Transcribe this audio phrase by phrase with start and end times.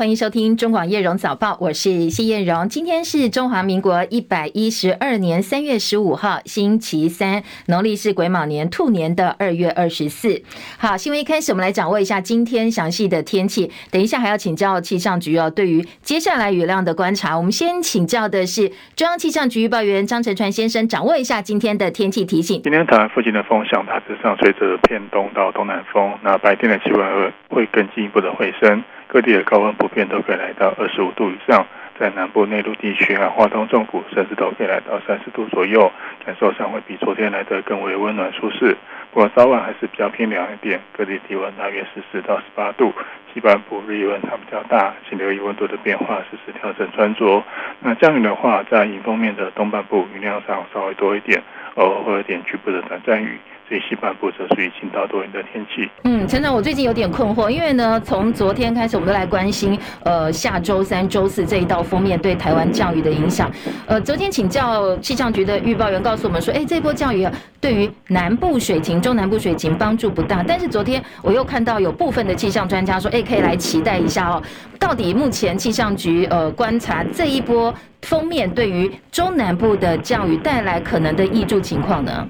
[0.00, 2.66] 欢迎收听中广叶荣早报，我是谢叶荣。
[2.70, 10.42] 今天是中华民国一百一十二年三月十五号，星期三，农历是癸卯年兔年的二月二十四。
[10.78, 13.70] 好，新闻一开始，我们来掌握一下今天详细的天气。
[13.90, 22.62] 等一下还要请教气象局哦，对于接下来雨量的观察，我们先请教的是中央气象局预报员张成传先生，掌握一下今天的天气提醒。
[22.62, 28.82] 今天台湾附近的风向大致上随着偏东到东南风，那白天的气温会更进一步的回升。
[29.12, 31.66] 各地的高温普遍都可以来到二十五度以上，
[31.98, 35.90] 在南部内陆地区啊，花东纵谷甚至都可以来到三十度左右，
[36.24, 38.76] 感受上会比昨天来的更为温暖舒适。
[39.10, 42.92] 不过早晚还是比较偏凉一点，各地体温大约十四到十八度，
[43.34, 47.42] 西半部日温差比较大，请留意温度的变化，适时调整穿着。
[47.80, 51.42] 那降雨的话，在迎风面的东半部雨量上稍微多一点，
[51.74, 53.36] 偶尔会有点局部的短暂雨。
[53.70, 55.88] 最西半部则属于晴到多云的天气。
[56.02, 63.48] 嗯，陈长，我最近有点困惑，因为呢，从昨天开始，我们都来关心，呃，下周三、周四这一道封面对台湾降雨的影响。
[63.86, 70.42] 呃，昨天请教气象局的预报员告诉我们说，哎，这波降雨啊，对于南部水情、中南部水情帮助不大。
[70.42, 74.42] 但是昨天我又看到有部分的气象专家说，哎，可以来期待一下哦，
[74.80, 82.28] 到底目前气象局呃观察这一波封面对于中南部的降雨带来可能的挹注情况呢？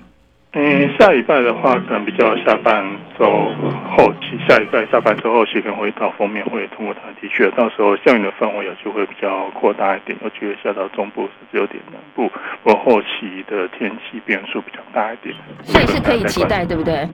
[0.52, 2.84] 嗯，下礼拜的话，可能比较下半
[3.16, 3.24] 周
[3.96, 12.28] 后期，下礼拜下半周后期可能会到封面，会通过它的确，到时候降雨的范围有机会比较扩大一点，有机会下到中部，甚至有点南部，
[12.64, 17.08] 不过后期的天气变数比较大一点，所以是可以期待，对不对？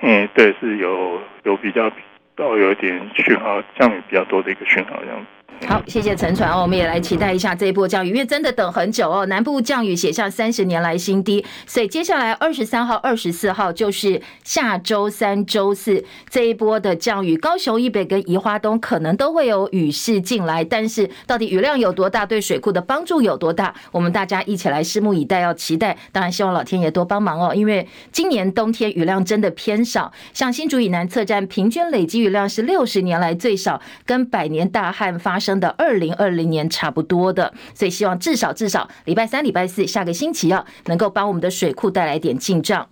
[0.00, 1.88] 嗯，对，是有有比较
[2.34, 5.26] 到有一点讯号，降雨比较多的一个讯号这样子。
[5.66, 9.24] 好，谢谢陈传哦，我们也来期待一下这一波降雨，因为真的等很久哦。
[9.26, 25.96] 南部降雨写下三十年来新低，所以接下来二十三号、二十四号就是下周三、周四这一波的降雨，高雄以北跟宜花东可能都会有雨势进来，但是到底雨量有多大，对水库的帮助有多大，我们大家一起来拭目以待，要期待。
[26.10, 42.86] 当然，希望老天爷多帮忙哦，因为今年冬天雨量真的偏少，像新竹以南测站平均累积雨量是六十年来最少，跟百年大旱发生的二零二零年差不多的，所以希望至少至少礼拜三、礼拜四下个星期啊，能够帮我们的水库带来点进账。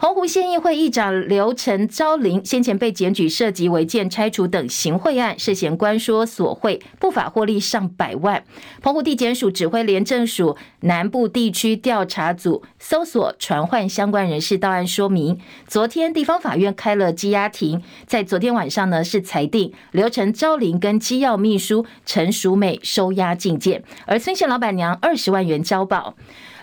[0.00, 8.42] 澎湖县议会议长刘成昭麟先前被检举涉及违建拆除等行贿案，涉嫌关说索贿，不法获利上百万。
[8.80, 15.38] 澎湖地检署指挥廉政署南部地区调查组搜索传唤相关人士到案说明。
[15.68, 26.14] 昨天地方法院开了羁押庭，在昨天晚上呢是裁定刘成昭麟跟机要秘书陈淑美收押禁见，而孙姓老板娘二十万元交保。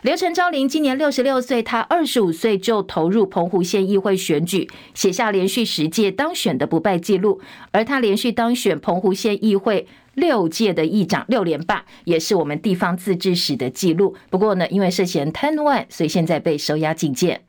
[0.04, 7.42] 刘成昭林今年六十六岁，他二十五岁就投入澎湖县议会选举，写下连续十届当选的不败纪录。
[7.72, 14.16] 而他连续当选澎湖县议会六届的议长，六连霸，也是我们地方自治史的记录。
[14.30, 17.47] 不过呢，因为涉嫌贪污案，所以现在被收押警戒。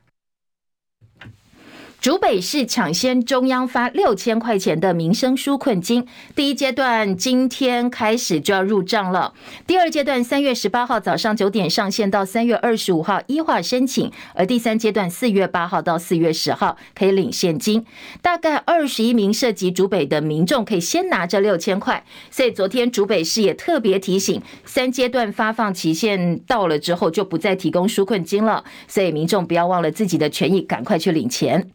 [2.01, 9.35] 竹北市抢先中央发六千块钱的民生纾困金，第一阶段今天开始就要入账了。
[9.67, 17.85] 第二阶段三月十八号早上九点上线，到三月二十五号依化申请，而第三阶段四月八号到四月十号可以领现金。
[18.23, 31.69] 大概二十一名涉及竹北的民众可以先拿这六千块，所以昨天竹北市也特别提醒，三阶段发放期限到了之后就不再提供纾困金了，所以民众不要忘了自己的权益，赶快去领钱。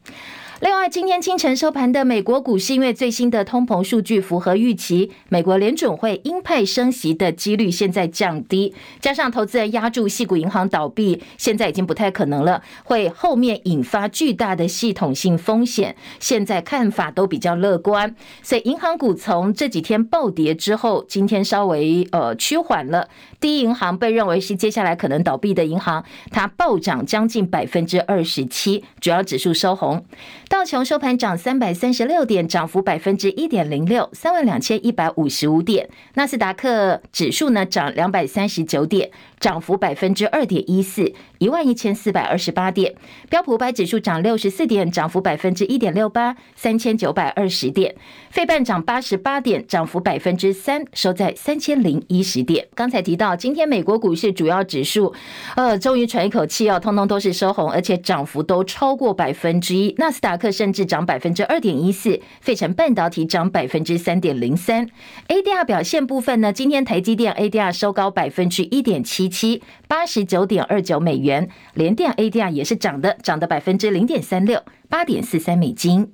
[0.63, 23.09] 另外，今天清晨收盘的美国股市，因为最新的通膨数据符合预期，美国联准会鹰派升息的几率现在降低，加上投资人押注矽谷银行倒闭，现在已经不太可能了，会后面引发巨大的系统性风险，现在看法都比较乐观，所以银行股从这几天暴跌之后，今天稍微呃趋缓了。
[23.43, 30.05] 第一银行被认为是接下来可能倒闭的银行，它暴涨将近百分之二十七，主要指数收红。
[30.47, 35.89] 道琼收盘涨三百三十六点，涨幅百分之一点零六，三万两千一百五十五点。
[36.13, 39.11] 纳斯达克指数呢涨两百三十九点，
[39.43, 42.95] 涨幅百分之二点一四，一万一千四百二十八点。
[43.29, 47.93] 标普五百指数涨六十四点，涨幅百分之一点六八，三千九百二十点。
[48.29, 52.65] 费半涨八十八点，涨幅百分之三，收在三千零一十点。
[52.73, 55.13] 刚才提到，今天美国股市主要指数，
[55.57, 59.93] 呃，终于喘一口气哦，通通都是收红，而且涨幅都超过百分之一。
[59.97, 64.87] 纳斯达克甚至涨百分之二点一四，费城半导体涨百分之三点零三。
[65.27, 71.49] ADR 表现部分呢，今天台积电 ADR 收高百分之一点七七，八十九点二九美元。
[71.73, 76.13] 联电 ADR 也是涨的，涨的百分之零点三六，八点四三美金。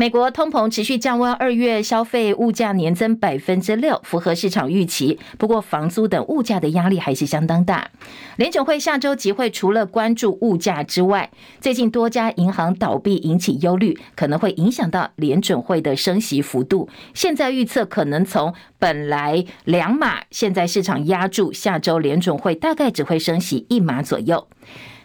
[0.00, 5.18] 美国通膨持续降温，二月消费物价年增百分之六，符合市场预期。
[5.36, 7.90] 不过，房租等物价的压力还是相当大。
[8.36, 11.30] 联准会下周集会除了关注物价之外，
[11.60, 16.88] 最近多家银行倒闭引起忧虑，可能会影响到联准会的升息幅度。
[17.12, 24.48] 现在预测可能从本来两码，现在市场压注下周联准会大概只会升息一码左右。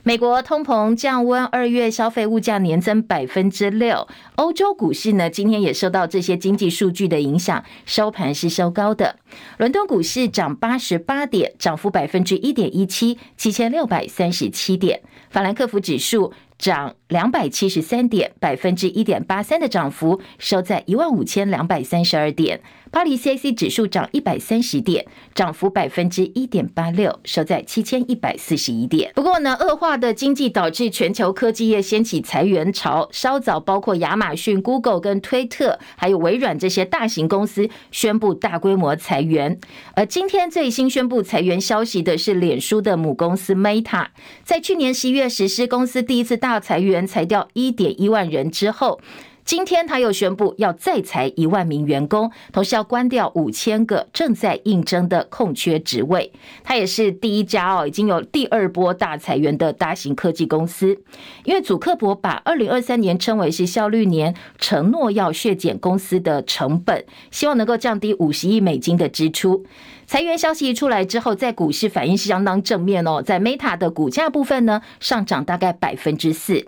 [0.07, 4.07] 美国通膨降温，二月消费物价年增百分之六。
[4.35, 9.15] 欧洲股市呢，今天也受到这些经济数据的影响，收盘是收高的。
[9.57, 15.01] 伦敦股市涨八十八点，涨幅百分之一点一七，七千六百三十七点。
[15.31, 22.61] 法兰克福指数涨两百七十三点，百分之一点八三的涨幅，收在一万五千两百三十二点。
[22.91, 29.11] 巴黎 CAC 指数涨一百三十点，涨幅百分之一点八六，收在七千一百四十一点。
[29.15, 39.59] 不过呢，恶化的经济导致全球科技业掀起裁员潮，稍早包括亚马逊、Google 跟推特，还有微软这些大型公司宣布大规模裁员。
[39.95, 44.07] 而今天最新宣布裁员消息的是脸书的母公司 Meta，
[44.43, 48.99] 在去年十一月实施公司第一次大裁员，裁掉一点一万人之后。
[49.45, 56.33] 今天他又宣布要再裁一万名员工，同时要关掉五千个正在应征的空缺职位。
[56.63, 60.97] 他也是第一家哦，已经有第二波大裁员的大型科技公司。
[61.43, 69.63] 因为祖克伯把二零二三年称为是效率年，承诺要削减公司的成本，希望能够降低五十亿美金的支出。
[70.07, 76.65] 裁员消息一出来之后，在股市反应是相当正面哦，在 Meta 的股价部分呢，上涨大概百分之四。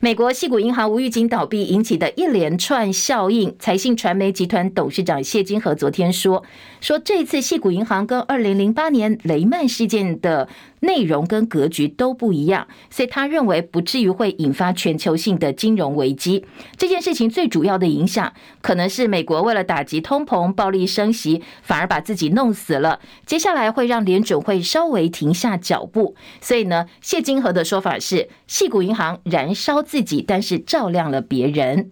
[0.00, 6.44] 美国系股银行无预警倒闭引起的一连串效应，财信传媒集团董事长谢金河昨天说
[6.80, 10.48] ：“说这次矽谷银行跟二零零八年雷曼事件的。”
[10.80, 16.44] 内容跟格局都不一样，所以他认为不至于会引发全球性的金融危机。
[16.76, 18.32] 这件事情最主要的影响，
[18.62, 23.00] 可能是美国为了打击通膨、暴力升息，反而把自己弄死了。
[23.26, 26.14] 接下来会让联准会稍微停下脚步。
[26.40, 31.90] 所以呢，谢金河的说法是，矽谷银行燃烧自己，但是照亮了别人。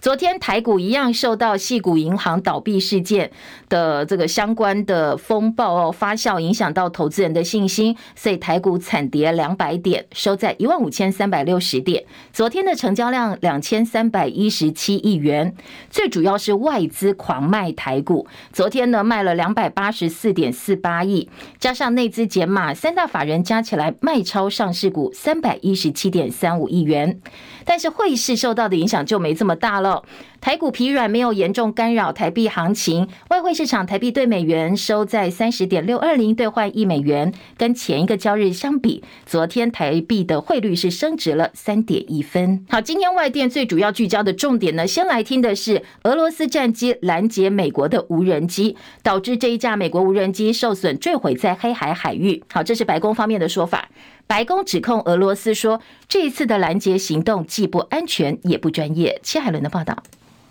[0.00, 3.32] 昨天台股一样受到系股银行倒闭事件
[3.68, 12.04] 的这个相关的风暴哦发酵，影响到投资人的信心，所以台股惨跌两百点，收在一万五千三百六十点。
[12.32, 15.52] 昨天的成交量两千三百一十七亿元，
[15.90, 18.28] 最主要是外资狂卖台股。
[18.52, 21.28] 昨天呢卖了两百八十四点四八亿，
[21.58, 27.20] 加上内资减码，三大法人加起来卖超上市股三百一十七点三五亿元。
[27.64, 29.87] 但是汇市受到的影响就没这么大了。
[29.88, 30.02] あ
[30.40, 33.08] 台股疲软，没有严重干扰台币行情。
[33.28, 42.64] 外汇市场台币兑美元收在三十点六二零兑换一美元，跟前一个交易日相比，昨天台币的汇率是升值了三点一分。
[42.70, 52.42] 好，今天外电最主要聚焦的重点呢，先来听的是俄罗斯战机拦截美国的无人机，导致这一架美国无人机受损坠毁在黑海海域。
[52.52, 53.88] 好，这是白宫方面的说法。
[54.26, 59.18] 白宫指控俄罗斯说，这一次的拦截行动既不安全也不专业。
[59.22, 60.02] 切海伦的报道。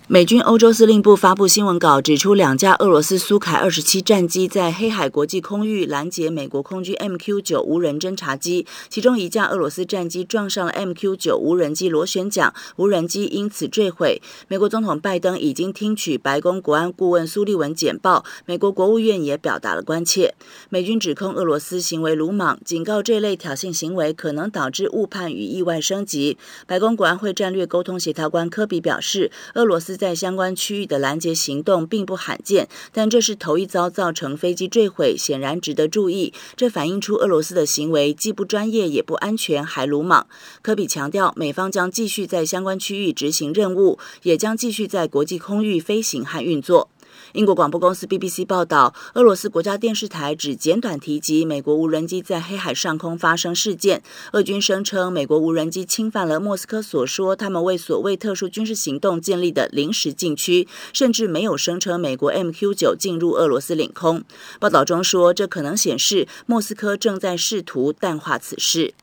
[0.10, 14.22] 美军欧洲司令部发布新闻稿，指出两架俄罗斯苏凯二十七战机在黑海国际空域拦截美国空军 MQ 九无人侦察机，其中一架俄罗斯战机撞上了 MQ 九无人机螺旋桨，无人机因此坠毁。
[14.48, 20.34] 美国总统拜登已经听取白宫国安顾问苏利文简报，美国国务院也表达了关切。
[20.70, 26.38] 美军指控俄罗斯行为鲁莽，警告这类挑衅行为可能导致误判与意外升级。
[26.66, 29.97] 白宫国安会战略沟通协调官科比表示，俄罗斯。
[29.98, 36.32] 在相关区域的拦截行动并不罕见，但这是头一遭造成飞机坠毁，显然值得注意。
[36.56, 40.28] 这反映出俄罗斯的行为既不专业也不安全，还鲁莽。
[40.62, 46.90] 科比强调，美方将继续在相关区域执行任务，也将继续在国际空域飞行和运作。
[47.34, 54.02] 英国广播公司 BBC 报道，俄罗斯国家电视台只简短提及美国无人机在黑海上空发生事件。
[54.32, 64.24] 俄军声称，美国无人机侵犯了莫斯科所说他们为所谓特殊军事行动建立的临时禁区，甚至没有声称美国 MQ-9 进入俄罗斯领空。
[64.60, 68.94] 报道中说，这可能显示莫斯科正在试图淡化此事。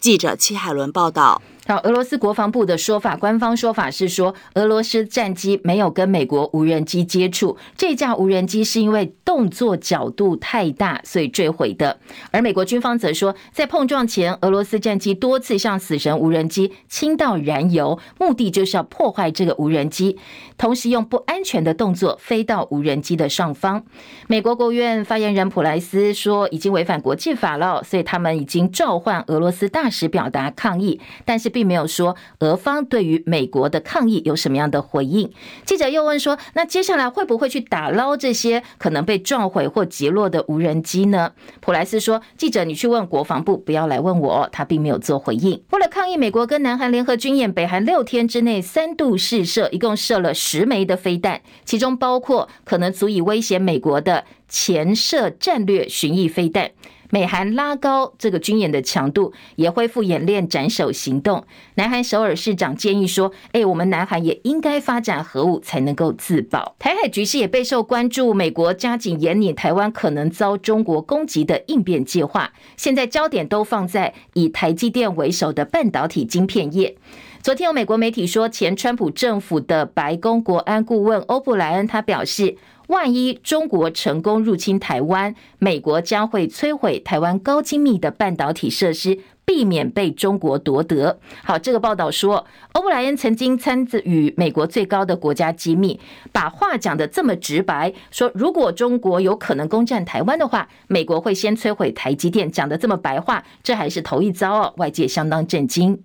[0.00, 1.40] 记者戚海伦报道。
[1.64, 12.00] 好，俄罗斯国防部的说法，官方说法是说，俄罗斯战机没有跟美国无人机接触，这架无人机是因为动作角度太大，所以坠毁的。
[12.32, 20.18] 而美国军方则说，在碰撞前，俄罗斯战机多次向死神无人机倾倒燃油，目的就是要破坏这个无人机，
[20.58, 23.84] 同时用不安全的动作飞到无人机的上方。
[24.26, 31.51] 美国国务院发言人普莱斯说，已经违反国际法了，所以他们已经召唤俄罗斯大使表达抗议，但是。
[31.52, 35.30] 并没有说俄方对于美国的抗议有什么样的回应。
[35.64, 41.32] 记者又问说，那接下来会不会去打捞这些可能被撞毁或击落的无人机呢？
[41.60, 45.62] 普莱斯说，记者你去问国防部，不要来问我，他并没有做回应。
[45.70, 56.70] 为了抗议美国跟南韩联合军演，北韩六天之内三度试射，一共射了十枚的飞弹，其中包括可能足以威胁美国的潜射战略巡弋飞弹。
[57.12, 61.44] 美韩拉高这个军演的强度，也恢复演练斩首行动。
[61.74, 72.50] 南韩首尔市长建议说：“哎，我们南韩也应该发展核武，才能够自保。”台海局势也备受关注，美国加紧研拟台湾可能遭中国攻击的应变计划。
[72.78, 76.96] 现在焦点都放在以台积电为首的半导体晶片业。
[77.42, 82.56] 昨天有美国媒体说，前川普政府的白宫国安顾问欧布莱恩他表示。
[82.92, 91.18] 万一中国成功入侵台湾，美国将会摧毁台湾高精密的半导体设施，避免被中国夺得。
[91.42, 95.98] 好，这个报道说，欧布莱恩曾经参与美国最高的国家机密，
[96.32, 105.98] 把话讲得这么直白，说如果中国有可能攻占台湾的话，美国会先摧毁台积电，讲得这么白话，这还是头一遭哦，外界相当震惊。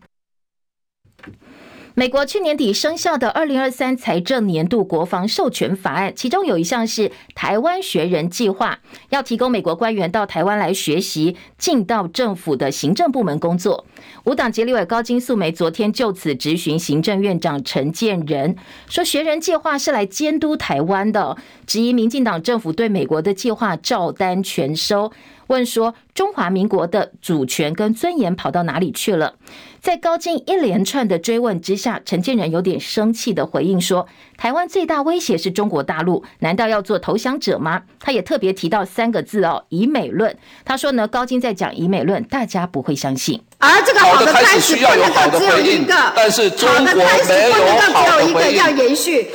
[1.99, 8.77] 美国去年底生效的二零二三财政年度国防授权法案，其中有一项是台湾学人计划，
[9.09, 13.83] 要提供美国官员到台湾来学习，进到政府的行政部门工作。
[14.25, 18.55] 五党籍立委高金素梅昨天就此质询行政院长陈建仁，
[18.87, 21.35] 说学人计划是来监督台湾的，
[21.65, 25.11] 质疑民进党政府对美国的计划照单全收。
[25.47, 29.35] 问说中华民国的主权跟尊严跑到哪里去了？
[29.79, 34.07] 在高金一连串的追问之下，陈建仁有点生气的回应说
[34.37, 40.37] ：“台湾最大威胁是中国大陆，难道要做投降者吗？”他也特别提到三个字哦，“以美论”。
[40.65, 43.41] 他说呢，高金在讲以美论，大家不会相信。
[43.59, 45.83] 而这个好的开始需要有好的回应，
[46.15, 46.85] 但是中国
[47.27, 47.55] 没有
[47.91, 48.61] 好的回应，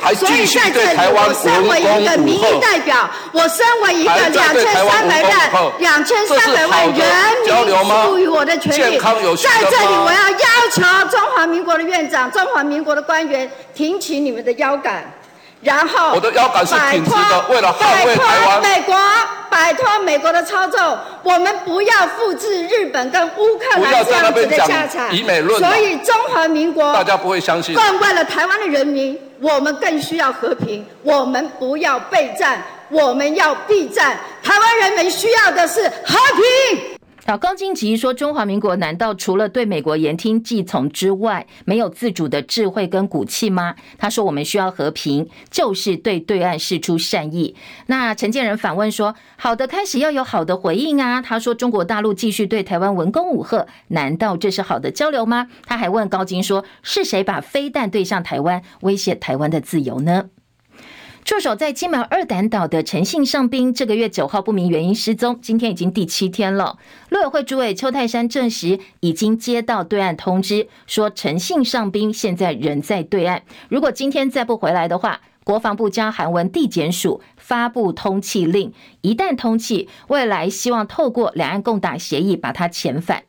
[0.01, 3.09] 还继续对台湾文攻武吓。
[3.33, 7.05] 我身为一个两千三百万、两千三百万人
[7.67, 7.75] 民
[8.05, 15.03] 赋予我的权利，在这里我要要求中华民国的院长、中华民国的官员挺起你们的腰杆。
[15.63, 18.61] 然后，我的腰杆是挺直的，为了捍卫台湾。
[18.61, 18.95] 美国
[19.49, 25.15] 摆脱美国的操纵，我们不要复制日本跟乌克兰这样子的下场。
[25.15, 27.73] 以美论，所以中华民国大家不会相信。
[27.73, 30.85] 更为了台湾的人民，我们更需要和平。
[31.01, 34.17] 我们不要备战，我们要避战。
[34.43, 36.92] 台湾人民需要的是和平。
[37.25, 47.55] 好，高金吉说：“中华民国难道除了对美国言听计从之外，没有自主的智慧跟骨气吗？”他说：“我们需要和平，就是对对岸示出善意。”
[47.87, 60.25] 那陈建仁反问说：“好的开始要有好的回应啊？”他说：“中国大陆继续对台湾文攻武吓，难道这是好的交流吗？”他还问高金说：“是谁把飞弹对向台湾，威胁台湾的自由呢？”
[61.23, 66.77] 驻守在金门二胆岛的陈姓上兵，这个月九号不明原因失踪，今天已经第七天了。
[67.07, 83.23] 陆委会主委邱泰山证实，已经接到对岸通知，说陈姓上兵现在人在对岸，如果今天再不回来的话，国防部将韩文地检署发布通缉令，一旦通缉，未来希望透过两岸共打协议把他遣返。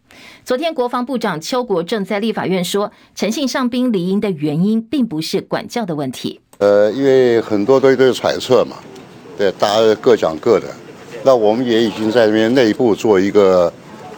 [0.44, 6.40] 昨天国防部长邱国正在立法院说，陈姓上兵离营的原因并不是管教的问题。
[6.64, 8.76] 呃，因为很多都都是揣测嘛，
[9.36, 10.66] 对，大家各讲各的。
[11.22, 13.70] 那我们也已经在那边内部做一个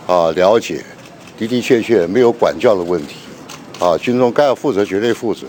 [0.07, 0.81] 啊了解，
[1.37, 3.17] 的的确确没有管教的问题，
[3.81, 5.45] 啊，军中该要负责绝对负责，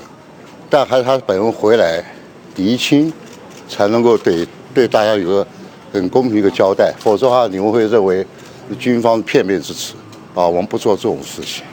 [0.71, 2.03] 但还是他本人回来
[2.55, 3.13] 厘清，
[3.69, 5.47] 才能够对对大家有个
[5.93, 8.25] 很公平的交代，否则的话你们会认为
[8.79, 9.93] 军方片面之词，
[10.33, 11.63] 啊，我们不做这种事情。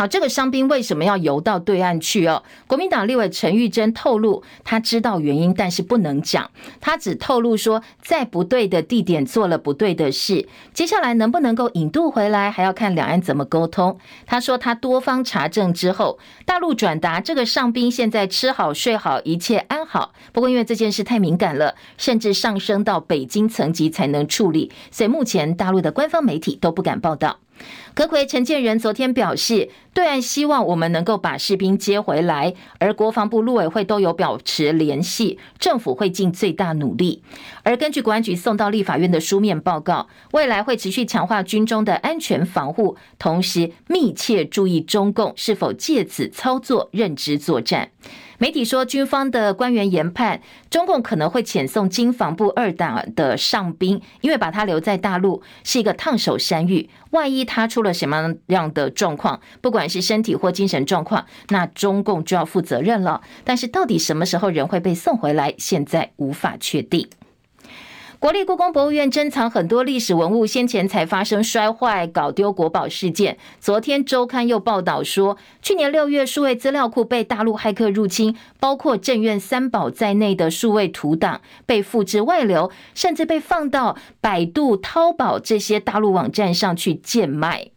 [0.00, 2.42] 好，这个伤兵为什么要游到对岸去哦？
[2.66, 6.50] 国民党立委陈玉珍透露，他知道原因，但是不能讲。
[6.80, 13.98] 他只透露说，在不对的地点做了不对的事，接下来能不能够引渡回来，还要看两岸怎么沟通。
[14.24, 20.14] 他说，他多方查证之后，大陆转达这个伤兵现在吃好睡好，一切安好。
[20.32, 27.40] 不过因为这件事太敏感了，甚至上升到北京层级才能处理，所以目前大陆的官方媒体都不敢报道。
[27.94, 37.22] 阁揆陈建仁昨天表示，对岸希望我们能够把士兵接回来，而国防部陆委会都有保持联系，政府会尽最大努力。
[37.62, 47.90] 而根据国安局送到立法院的书面报告，未来会持续强化军中的安全防护，同时密切注意中共是否借此操作认知作战。
[48.40, 56.88] 媒体说，军方的官员研判，中共可能会遣送经防部二党的上兵，因为把他留在大陆是一个烫手山芋。
[57.10, 63.20] 万一他出了什么样的状况，不管是身体或精神状况，那中共就要负责任了。
[63.44, 67.06] 但是到底什么时候人会被送回来，现在无法确定。
[68.20, 73.38] 国立故宫博物院珍藏很多历史文物，先前才发生摔坏、搞丢国宝事件。
[73.60, 87.70] 昨天周刊又报道说，去年六月数位资料库被大陆骇客入侵，包括正院三宝在内的数位图档被复制外流，甚至被放到百度、淘宝这些大陆网站上去贱卖。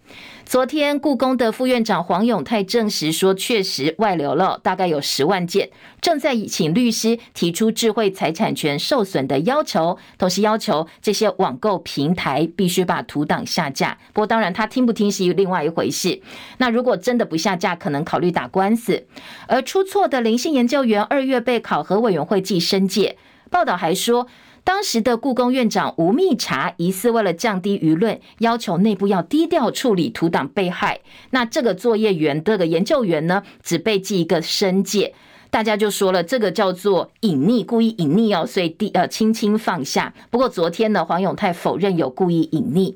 [0.53, 13.98] 昨天，故宫的副院长黄永泰证实说，确实外流了，大概有十万件，正在请律师提出智慧财产权受损的要求，同时要求这些网购平台必须把图档下架。
[14.13, 16.22] 不过，当然他听不听是另外一回事。
[16.60, 19.07] 那如果真的不下架，可能考虑打官司。
[19.48, 23.17] 而出错的林姓研究员二月被考核委员会记申诫。
[23.50, 24.27] 报道还说。
[24.63, 31.01] 当时的故宫院长吴密察疑似为了降低舆论，要求内部要低调处理图档被害。
[31.32, 35.13] 那这个作业员、这个研究员呢，只被记一个申诫。
[35.50, 40.13] 大家就说了，这个叫做隐匿，故意隐匿哦，所以低呃轻轻放下。
[40.32, 42.96] 不过昨天呢，黄永泰否认有故意隐匿。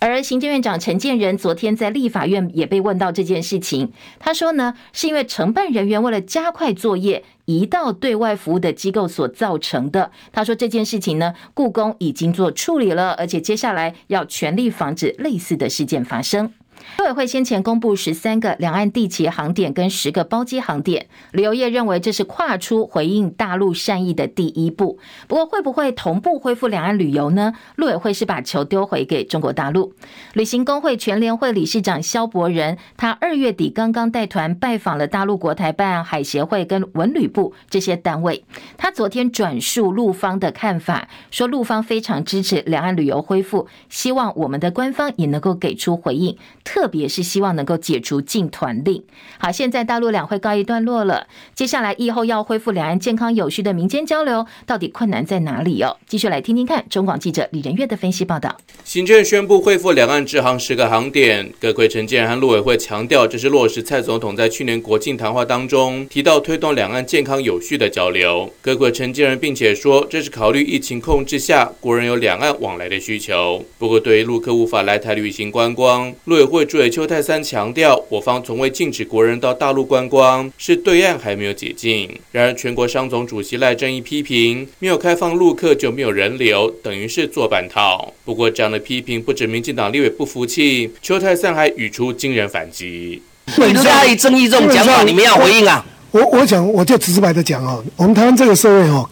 [0.00, 10.12] 而行政院长陈建仁昨天在立法院也被问到这件事情，他说呢，是因为承办人员为了加快作业，移到对外服务的机构所造成的。
[10.32, 16.52] 他说这件事情呢，故宫已经做处理了，而且接下来要全力防止类似的事件发生。
[16.96, 24.98] 陆委会先前公布十三个两岸地勤航点跟十个包机航点，旅游业认为这是跨出回应大陆善意的第一步。
[25.26, 27.52] 不过会不会同步恢复两岸旅游呢？
[27.76, 29.92] 陆委会是把球丢回给中国大陆。
[30.32, 38.44] 旅行工会全联会理事长萧伯仁，他二月底刚刚带团拜访了大陆国台办、海协会跟文旅部这些单位。
[38.76, 46.36] 他昨天转述陆方的看法，说陆方非常支持两岸旅游恢复，希望我们的官方也能够给出回应。
[46.78, 49.02] 特别是希望能够解除禁团令。
[49.36, 55.96] 好，现在大陆两会告一段落了，接下来疫后要恢复两岸健康有序的民间交流，到底困难在哪里哦？
[56.06, 58.56] 继续来听听看中广记者李仁月的分析报道。
[58.84, 68.48] 行政宣布恢复两岸直航十个航点，阁揆陈建和陆委会强调，这是落实蔡总统在去年国庆谈话当中提到推动两岸健康有序的交流。
[68.62, 73.64] 阁揆陈建人并且说，这是考虑疫情控制下国人有两岸往来的需求。
[73.78, 76.57] 不过，对于陆客无法来台旅行观光，陆委会。
[76.64, 82.08] 主委邱泰三强调，我方从未禁止国人到大陆观光，是对岸还没有解禁。
[82.32, 88.12] 然而，全国商总主席赖正义批评，没有开放陆客就没有人流，等于是做半套。
[88.24, 93.22] 不过，这样的批评不止民进党立委不服气，邱泰三还语出惊人反击。
[93.56, 95.84] 对赖正义这种讲法，你们要回应啊？
[96.10, 99.08] 我我讲，我就直白的讲哦，我们台湾这个社会哦，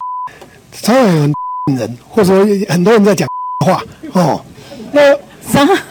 [0.81, 3.27] 常常有人或者说很多人在讲
[3.65, 3.83] 话
[4.13, 4.43] 哦，
[4.91, 5.17] 那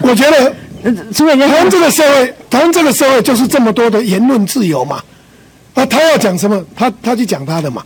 [0.00, 0.54] 我觉得。
[0.82, 5.02] 台湾这个社会，台湾这个社会就是这么多的言论自由嘛，
[5.74, 7.84] 啊，他要讲什么，他他去讲他的嘛。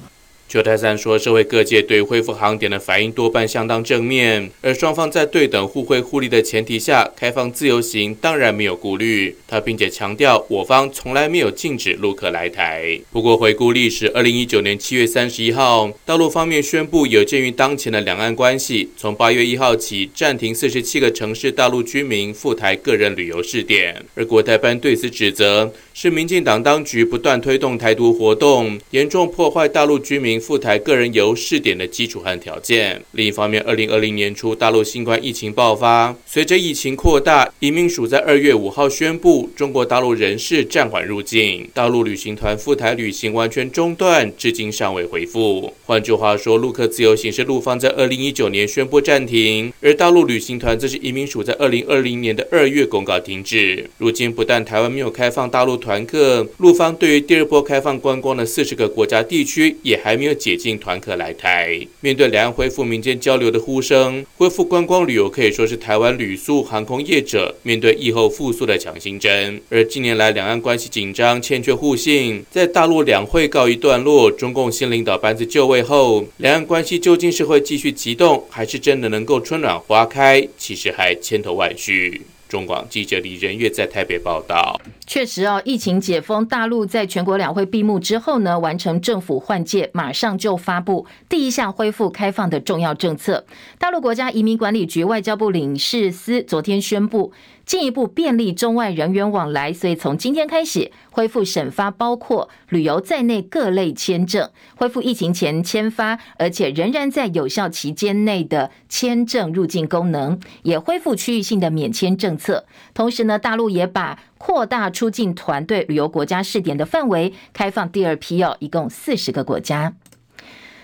[0.50, 9.36] 邱泰三说，社会各界对恢复航点的反应多半相当正面，而双方在对等互惠互利的前提下开放自由行，当然没有顾虑。
[9.46, 12.98] 他并且强调，我方从来没有禁止陆客来台。
[13.12, 24.04] 不过回顾历史，二零一九年七月三十一号，大陆方面宣布，有鉴于当前的两岸关系，从八月一号起暂停四十七个城市大陆居民赴台个人旅游试点。
[24.16, 30.39] 而国台办对此指责，是民进党当局不断推动台独活动，严重破坏大陆居民。
[30.40, 33.00] 赴台个人游试点的基础和条件。
[33.12, 45.72] 另一方面，二零二零年初大陆新冠疫情爆发，随着疫情扩大，移民署在二月五号宣布，中国大陆人士暂缓入境，大陆旅行团赴台旅行完全中断，至今尚未恢复。
[45.84, 53.88] 换句话说，陆客自由行是陆方在二零一九年宣布暂停，而大陆旅行团则是移民署在二零二零年的二月公告停止。
[53.98, 60.29] 如今不但台湾没有开放大陆团客，陆方对于第二波开放观光的四十个国家地区也还没有。
[60.34, 69.60] 解禁团客来台，面对两岸恢复民间交流的呼声，恢复观光旅游可以说是台湾旅宿航空业者面对疫后复苏的强心针。
[69.68, 80.46] 而近年来两岸关系紧张，欠缺互信，在大陆两会告一段落，中共新领导班子就位后，两岸关系究竟是会继续激动，还是真的能够春暖花开？
[80.56, 82.22] 其实还千头万绪。
[82.50, 84.78] 中广记者李仁月在台北报道。
[85.06, 93.46] 确实哦，疫情解封，大陆在全国两会闭幕之后呢，完成政府换届，马上就发布第一项恢复开放的重要政策。
[93.78, 97.32] 大陆国家移民管理局外交部领事司昨天宣布，
[97.70, 112.66] 进一步便利中外人员往来，所以从今天开始恢复审发包括旅游在内各类签证，恢复疫情前签发，而且仍然在有效期间内的签证入境功能，也恢复区域性的免签政策。
[112.92, 119.94] 同时呢，大陆也把扩大出境团队旅游国家试点的范围，开放第二批哦，一共四十个国家。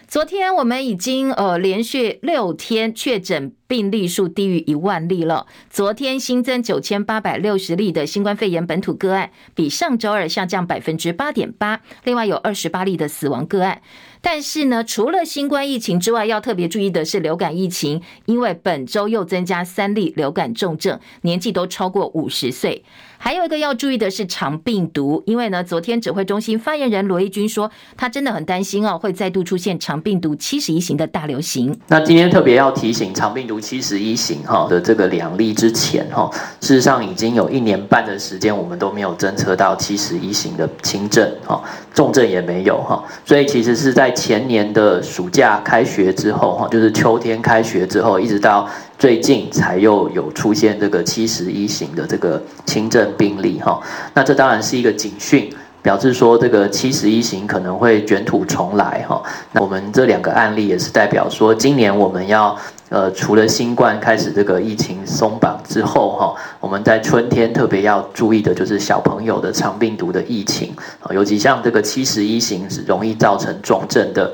[0.08, 5.48] 昨天我们已经呃连续六天确诊病例数低于一万例了。
[5.68, 11.80] 昨天新增九千八百六十例的新冠肺炎本土个案，比上周二下降百分之八点八。
[12.04, 13.82] 另外有二十八例的死亡个案。
[14.20, 22.84] 但是呢，除了新冠疫情之外，要特别注意的是流感疫情，因为本周又增加三例流感重症，年纪都超过五十岁。
[23.18, 31.78] 还有一个要注意的是肠病毒，因为呢，昨天指挥中心发言人罗一军说，他真的很担心哦，会再度出现肠病毒七十一型的大流行。
[31.88, 36.28] 那今天特别要提醒，肠病毒七十一型哈的这个两例之前哈，
[36.60, 41.62] 事实上已经有一年半的时间，我们都没有侦测到七十一型的轻症哈，
[41.94, 44.12] 重症也没有哈，所以其实是在。
[44.16, 48.66] 前年的暑假开学之后，哈，就是秋天开学之后，一直到
[48.98, 53.80] 最近才又有出现这个七十一型的这个轻症病例，哈。
[54.14, 59.22] 那这当然是一个警讯，表示说这个七十一型可能会卷土重来，哈。
[59.52, 62.56] 那我们这两个案例也是代表说，今年我们要
[62.88, 70.74] 呃，除了新冠开始这个疫情松绑之后，哈，我们在春天特别要注意的就是小朋友的肠病毒的疫情，
[71.10, 74.32] 尤其像这个七十一型是容易造成重症的。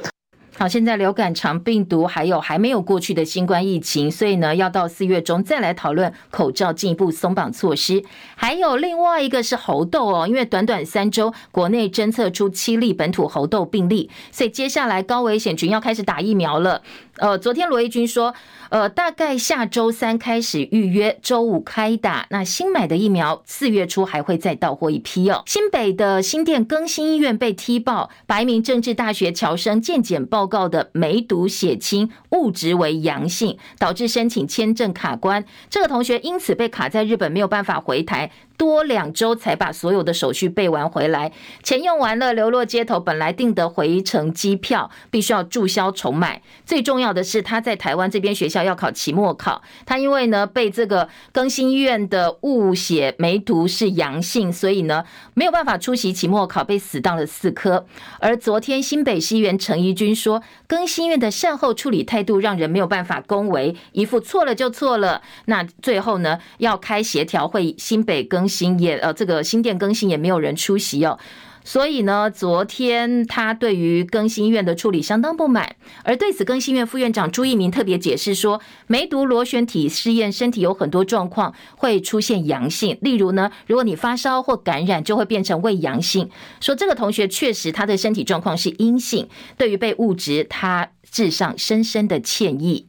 [0.63, 8.05] 好，现在流感、肠病毒还有还没有过去的新冠疫情，所以呢，要到四月中再来讨论口罩进一步松绑措施。
[8.37, 16.81] 还有另外一个是猴痘哦，因为短短三周，国内侦测出七例本土猴痘病例，所以接下来高危险群要开始打疫苗了。
[17.19, 18.35] 呃，昨天罗一军说，
[18.71, 22.27] 呃，大概下周三开始预约，周五开打。
[22.31, 25.43] 那新买的疫苗，四月初还会再到货一批哦。
[25.47, 35.45] 新北的新店更新医院被踢爆，把一名政治大学侨生健检报告的梅毒血清误植为阳性，导致申请签证卡关。
[35.69, 38.31] 这个同学因此被卡在日本，没有办法回台。
[38.57, 43.01] 多两周才把所有的手续备完回来，钱用完了，流落街头。
[43.01, 46.41] 本来订的回程机票必须要注销重买。
[46.65, 57.87] 最重要的是，他在台湾这边学校要考期末考，他因为呢被这个更新医院的误写梅毒是阳性，所以呢没有办法出席期末考，被死当了四科。
[58.21, 65.23] 而昨天新北西园陈怡君说，更新医院的善后处理态度让人没有办法恭维，一副错了就错了。
[65.47, 71.17] 那最后呢要开协调会，新北更更新也呃，这个新店更新也没有人出席哦，
[71.63, 86.29] 所以呢，昨天他对于更新院的处理相当不满，而对此更新院副院长朱一鸣特别解释说，梅毒螺旋体试验身体有很多状况会出现阳性，例如呢，如果你发烧或感染，就会变成胃阳性。
[86.61, 92.89] 说这个同学确实他的身体状况是阴性，对于被误植，他致上深深的歉意。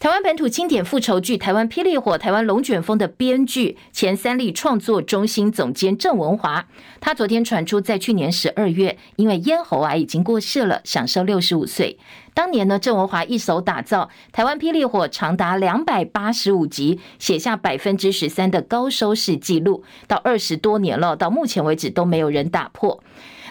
[0.00, 6.64] 台湾本土经典复仇剧《台湾霹雳火》、《台湾龙卷风》的编剧前三立创作中心总监郑文华，
[7.00, 11.98] 他昨天传出在去年十二月因为咽喉癌已经过世了，享寿六十五岁。
[12.32, 23.02] 当年呢，郑文华一手打造《台湾霹雳火》长达两百八十五集，写下百分之十三的高收视记录，到二十多年了，到目前为止都没有人打破。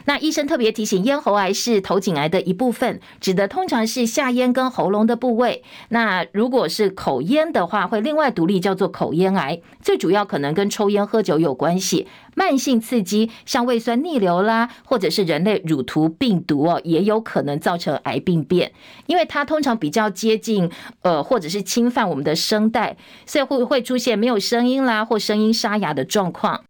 [0.07, 5.61] 那医生特别提醒，咽喉癌是头颈癌的一部分，指的通常是下咽跟喉咙的部位。
[5.89, 9.59] 那如果是口咽的话，会另外独立叫做口咽癌。
[9.81, 18.71] 最主要可能跟抽烟喝酒有关系，慢性刺激像胃酸逆流啦，或者是人类乳突病毒哦，也有可能造成癌病变。
[19.07, 26.63] 因为它通常比较接近呃，或者是侵犯我们的声带，所以会会出现没有声音啦，或声音沙哑的状况。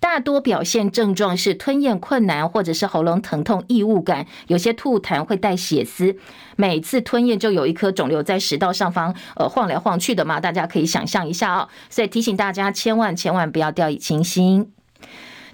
[0.00, 6.16] 大多表现症状是吞咽困难，或者是喉咙疼痛、异物感，有些吐痰会带血丝。
[6.56, 11.68] 每次吞咽就有一颗肿瘤在食道上方，呃，晃来晃去的嘛，大家可以想象一下哦。
[11.90, 14.72] 所以提醒大家，千万千万不要掉以轻心。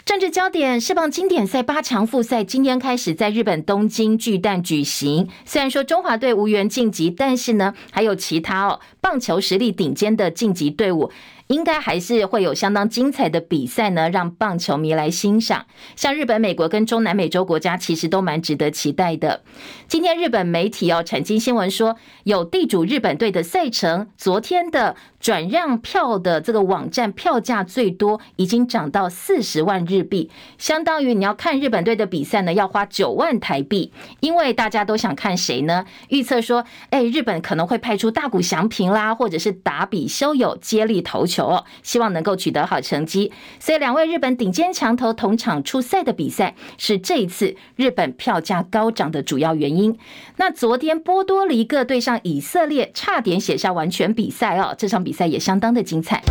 [0.04, 5.26] 政治焦点：世棒经典赛八强复赛今天开始在日本东京巨蛋举行。
[5.46, 11.11] 虽然说中华队无缘晋级，但是呢，还有其他哦，棒球实力顶尖的晋级队伍。
[11.48, 15.66] 应该还是会有相当精彩的比赛呢，让棒球迷来欣赏。
[15.94, 19.42] 像日本、美国跟中南美洲国家，其实都蛮值得期待的。
[19.87, 33.91] 今天日本媒体哦，产经新闻说，有地主日本队的赛程，昨天的转让票的这个网站票价最多，已经涨到四十万日币，相当于你要看日本队的比赛呢，要花九万台币。
[34.21, 35.87] 因为大家都想看谁呢？
[36.11, 43.33] 预测说，哎，日本可能会派出大谷翔平啦，或者是达比修有接力投球哦，希望能够取得好成绩。
[43.59, 49.99] 所以，两位日本顶尖强投同场出赛的比赛，是这一次日本票价高涨的主要原因。
[50.37, 56.22] 那昨天波多黎各对上以色列，差点写下完全比赛哦，这场比赛也相当的精彩。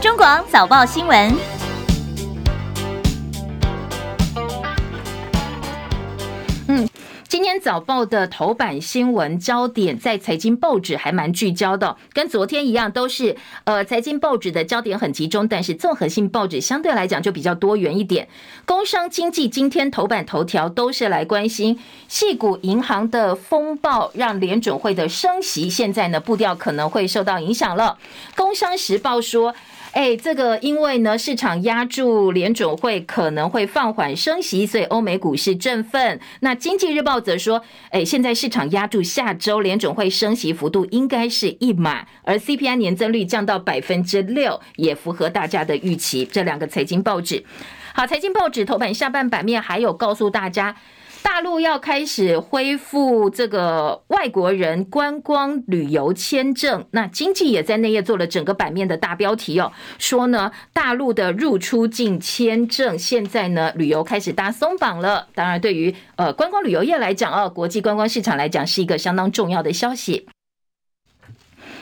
[0.00, 1.34] 中广早报新闻。
[6.68, 6.88] 嗯
[7.28, 18.26] 今天早报的头版新闻焦点在财经报纸还蛮聚焦的，跟昨天一样，都是呃财经报纸的焦点很集中，但是综合性报纸相对来讲就比较多元一点。
[18.64, 27.98] 工商经济今天头版头条都是来关心系股银行的风暴，让联准会的升息现在呢步调可能会受到影响了。
[28.34, 29.54] 工商时报说。
[29.92, 36.20] 哎，这个因为呢，市场压住联准会可能会放缓升息，所以欧美股市振奋。
[36.40, 46.24] 那经济日报则说，哎，现在市场压住下周联准会升息幅度应该是一码，而 CPI 年增率降到百分之六，也符合大家的预期。
[46.30, 47.42] 这两个财经报纸，
[47.94, 50.76] 好，财经报纸头版下半版面还有告诉大家。
[51.22, 65.28] 大陆要开始恢复这个外国人观光旅游签证，那经济也在内页做了整个版面的大标题哦，说呢，大陆的入出境签证现在呢，旅游开始大松绑了。
[65.34, 70.26] 当然，对于呃观光旅游业来讲哦，国际观光市场来讲是一个相当重要的消息。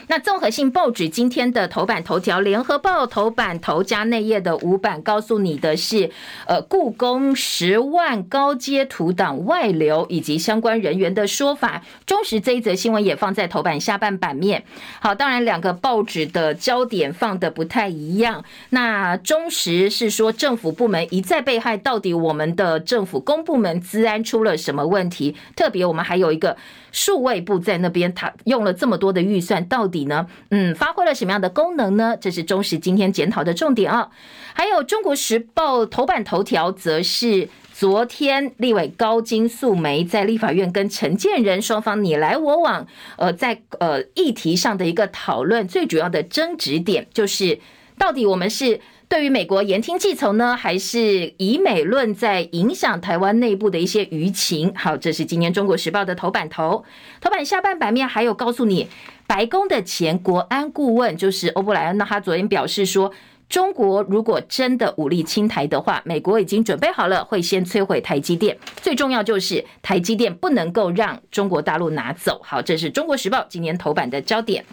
[0.09, 6.09] 那综合性报纸今天的头版头条，联合报头版头加内页的五版，告诉你的是，
[6.45, 11.83] 呃，故宫十万高阶图档外流以及相关人员的说法。
[12.05, 14.63] 中时这一则新闻也放在头版下半版面。
[15.01, 18.45] 好，当然两个报纸的焦点放的不太一样。
[18.69, 25.35] 那中时是说政府部门一再被害，到底我们的政府公部门资安出了什么问题？
[25.53, 26.55] 特别我们还有一个。
[26.97, 30.25] 数位部在那边，他用了这么多的预算，到底呢？
[30.49, 32.17] 嗯，发挥了什么样的功能呢？
[32.19, 34.09] 这是中时今天检讨的重点啊。
[34.55, 47.59] 还有《中国时报》头版头条，则是昨天立委高金素梅在立法院跟陈建仁双方你来我往，呃，在呃议题上的一个讨论，最主要的争执点就是，
[47.99, 48.81] 到底我们是。
[49.09, 54.73] 对于美国言听计从呢，还是以美论在影响台湾内部的一些舆情？
[54.75, 56.83] 好，这是今年《中国时报》的头版头，
[57.21, 58.89] 头版下半版面还有告诉你，
[59.25, 63.13] 白宫的前国安顾问就是欧布莱恩，那他昨天表示说，
[63.47, 68.57] 中国如果真的武力侵台的话，美国已经准备好了，会先摧毁台积电。
[68.81, 72.41] 最重要就是台积电不能够让中国大陆拿走。
[72.43, 74.65] 好，这是《中国时报》今年头版的焦点。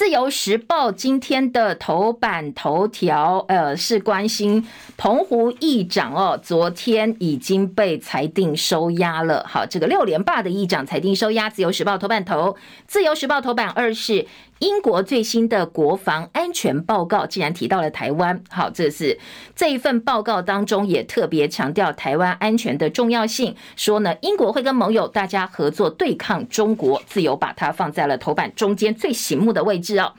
[0.00, 9.44] 自由时报今天的头版头条，呃，是关心澎湖议长哦，昨天已经被裁定收押了。
[9.46, 11.50] 好，这个六连霸的议长裁定收押。
[11.50, 14.26] 自由时报头版头，自由时报头版二是。
[14.60, 19.18] 英国最新的国防安全报告竟然提到了台湾，好，这是
[19.56, 30.12] 这一份报告当中也特别强调台湾安全的重要性，说呢，英国会跟盟友大家合作对抗中国，自由把它放在了头版中间最醒目的位置哦。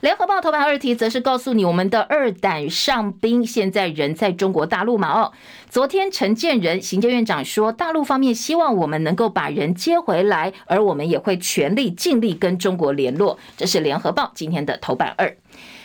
[0.00, 5.12] 联合报头版二题则是告诉你，我们的二胆上兵现在人在中国大陆嘛？
[5.12, 5.32] 哦，
[5.68, 13.38] 昨天陈建仁行政院长说，大陆方面希望我们能够把人接回来，而我们也会全力尽力跟中国联络。
[13.58, 15.36] 这是联合报今天的头版二。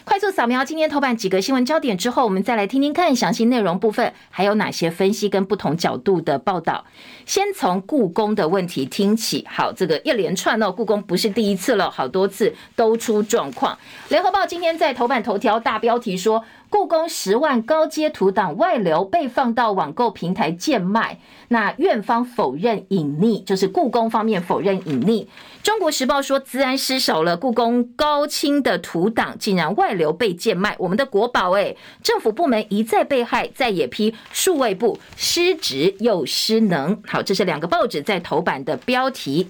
[0.05, 6.85] 快速扫描今天头版几个新闻焦点之后，我们再来听听看详细内容部分还有哪些分析跟不同角度的报道。
[7.25, 9.43] 先从故宫的问题听起。
[9.49, 13.77] 好，这个一连串哦，故宫不是第一次了，好多次都出状况。
[14.09, 16.45] 联合报今天在头版头条大标题说。
[16.67, 21.19] 故宫十万高阶图档外流，被放到网购平台贱卖。
[21.47, 25.27] 那院方否认隐匿，就是故宫方面否认隐匿。
[25.65, 37.01] 中国时报说，资安失守了，故宫高清的图档竟然外流被贱卖，我们的国宝诶，政府部门一再被害，再也批数位部失职又失能。
[37.07, 39.49] 好，这是两个报纸在头版的标题。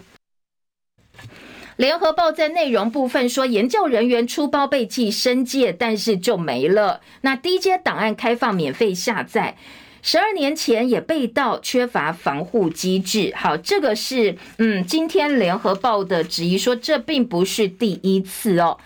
[1.75, 7.01] 联合报在内容部分说，研究人员出包被记申诫，但是就没了。
[7.23, 9.57] 那低阶档案开放免费下载，
[10.07, 13.33] 十二年前也被盗，缺乏防护机制。
[13.35, 18.77] 好，这个是嗯，今天联合报的质疑说，这并不是第一次哦。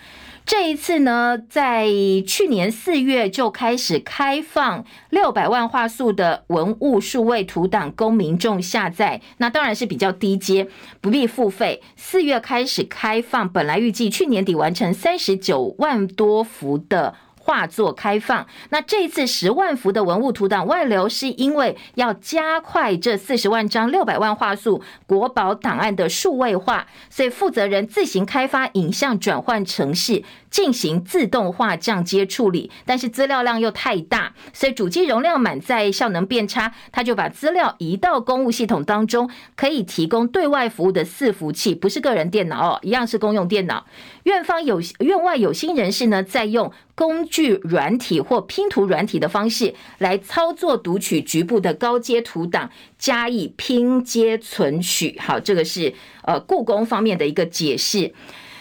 [0.46, 1.88] 这一次呢，在
[2.26, 10.66] 去年四月就开始开放六百万画素的文物数位图档供民众下载，那当然是比较低阶，
[11.02, 11.82] 不必付费。
[11.96, 17.14] 四月开始开放，本来预计去年底完成三十九万多幅的。
[17.50, 32.70] 画作开放，那这次十万幅的文物图档外流，是因为要加快这四十万张六百万画素国宝档案的数位化，所以负责人自行开发影像转换程序，进行自动化降阶处理。
[32.84, 43.86] 但是资料量又太大，所以主机容量满载，效能变差，他就把资料移到公务系统当中，可以提供对外服务的伺服器，不是个人电脑哦，一样是公用电脑。
[44.24, 55.18] 院方有院外有心人士呢，在用工具软体或拼图软体的方式来操作读取局部的高阶图档，加以拼接存取。
[55.18, 58.12] 好，这个是呃故宫方面的一个解释。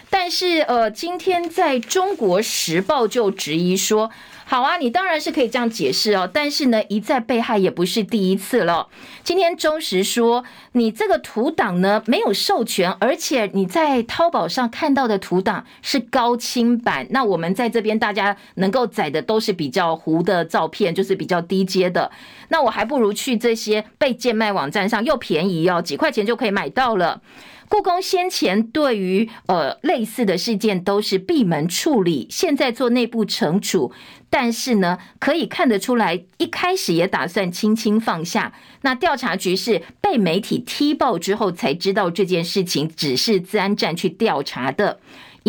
[0.10, 4.10] 但是呃，今天在中国时报就质疑说。
[4.46, 8.88] 好啊，你当然是可以这样解释哦，但是呢，一再被害也不是第一次了。
[9.24, 22.10] 今天中时说，你这个图档呢没有授权，而且你在淘宝上看到的图档是高清版，那我们在这边大家能够载的都是比较糊的照片，就是比较低阶的。
[22.48, 27.22] 那我还不如去这些被贱卖网站上，又便宜哦，几块钱就可以买到了。
[27.70, 33.94] 故宫先前对于呃类似的事件都是闭门处理，现在做内部惩处，
[34.28, 38.54] 但是呢，可以看得出来，一开始也打算轻轻放下。
[38.82, 45.00] 那调查局是被媒体踢爆之后才知道这件事情，只是自安站去调查的。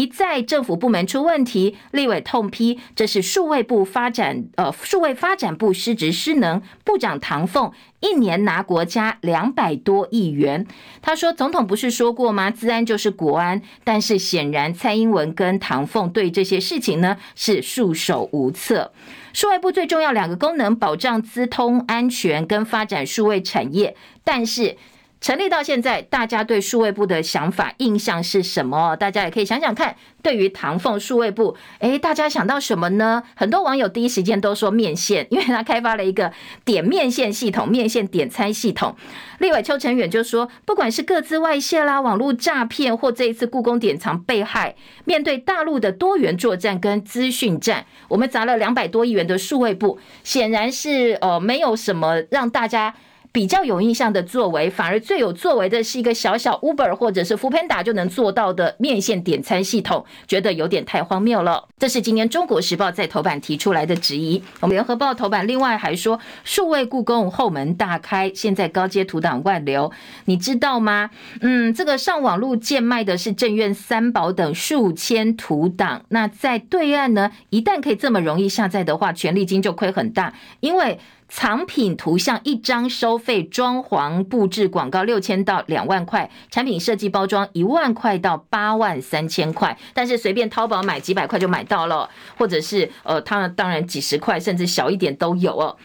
[0.00, 10.66] 一再政府部门出问题，立委痛批这是数位部发展，呃，数位发展部失职失能，部长唐凤一年拿国家两百多亿元。
[11.02, 12.50] 他说，总统不是说过吗？
[12.50, 18.92] 资安就是国安，但是显然蔡英文跟唐凤对这些事情呢是束手无策。
[19.34, 24.78] 数位部最重要两个功能，保障资通安全跟发展数位产业，但是。
[25.20, 28.96] 成立到现在，大家对数位部的想法、印象是什么？
[28.96, 29.94] 大家也可以想想看。
[30.22, 33.22] 对于唐凤数位部，诶，大家想到什么呢？
[33.34, 36.32] 很多网友第一时间都说面线， 因为他开发了一个
[36.64, 38.94] 点面线系统、面线点餐系统。
[39.38, 52.94] 立委邱成远就说，不管是个资外泄啦、网络诈骗，或这一次故宫典藏被害，面对大陆的多元作战跟资讯战，我们砸了两百多亿元的数位部，显然是呃没有什么让大家。
[53.32, 61.68] 比较有印象的作为，反而最有作为的是一个小小 Uber 或者是 f o o p a n d a 就能做到的面线点餐系统，觉得有点太荒谬了。
[61.78, 64.42] 这是今年《中国时报》在头版提出来的质疑。
[64.60, 69.92] 我们《联合报》头版另外还说，数位故宫后门大开，现在高阶图档外流，
[70.24, 71.10] 你知道吗？
[71.40, 76.04] 嗯，这个上网路贱卖的是正院三宝等数千图档。
[76.08, 80.98] 那在对岸呢，一旦可以这么容易下载的话，权利金就亏很大，因为。
[81.32, 89.78] 藏品图像一张收费，装潢布置广告六千到两万块，产品设计包装一万块到八万三千块。
[89.94, 95.76] 但是随便淘宝买几百块就买到了，或者是呃，它当然几十块甚至小一点都有哦。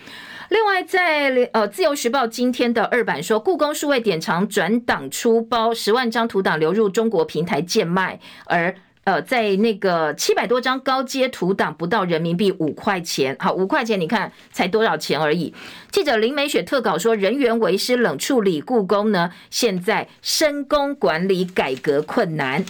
[0.49, 8.75] 另外在呃自由时报今天的二版说，故宫数位典藏转档出包十万张图档流入中国平台贱卖，而。
[9.05, 15.53] 呃，在那个七百多张高阶图档不到人民币五块钱，好，五块钱你看才多少钱而已。
[15.91, 22.65] 记者林美雪特稿说，人员为师冷处理故宫呢，现在深宫管理改革困难。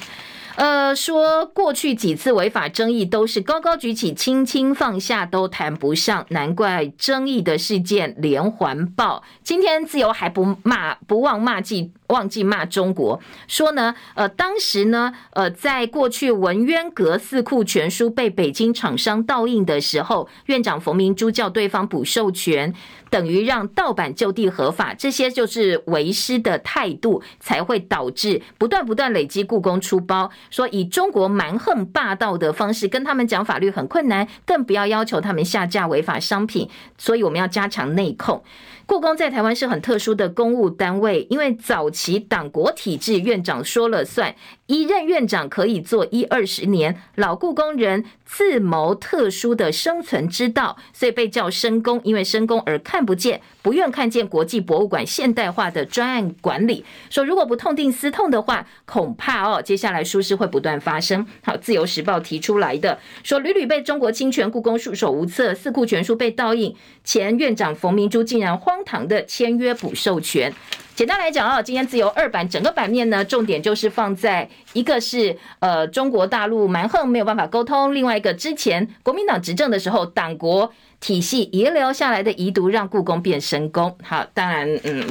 [0.58, 9.22] 呃，说过去几次违法争议都是高高举起，轻轻放下都谈不上，难怪争议的事件连环爆。
[9.44, 22.74] 今天自由还不骂，不忘骂记，忘记骂中国，说呢，呃，当时呢，呃，在过去文渊阁四库全书被北京厂商盗印的时候，院长冯明珠叫对方补授权。
[23.12, 38.44] 等于让盗版就地合法，这些就是为师的态度，才会导致不断不断累积故宫出包，说以中国蛮横霸道的方式跟他们讲法律很困难，更不要要求他们下架违法商品，所以我们要加强内控。
[38.88, 44.36] 故宫在台湾是很特殊的公务单位，因为早期党国体制，院长说了算，
[44.68, 56.84] 一任院长可以做一二十年，老故宫人自谋特殊的生存之道，所以被叫深宫，因为深宫而看不见，不愿看见国际博物馆现代化的专案管理。
[57.12, 61.26] 说如果不痛定思痛的话，恐怕哦，接下来疏失会不断发生。
[61.44, 68.56] 好，自由时报提出来的说，屡屡被中国侵权，故宫束手无策，四库全书被盗印，前院长冯明珠竟然。
[68.56, 70.52] 荒唐的签约补授权，
[70.96, 80.72] 简单来讲啊，今天自由二版整个版面呢，重点就是放在一个是呃中国大陆蛮横没有办法沟通，另外一个之前国民党执政的时候党国
[81.02, 83.94] 体系遗留下来的遗毒，让故宫变深宫。
[84.04, 85.06] 好，当然嗯，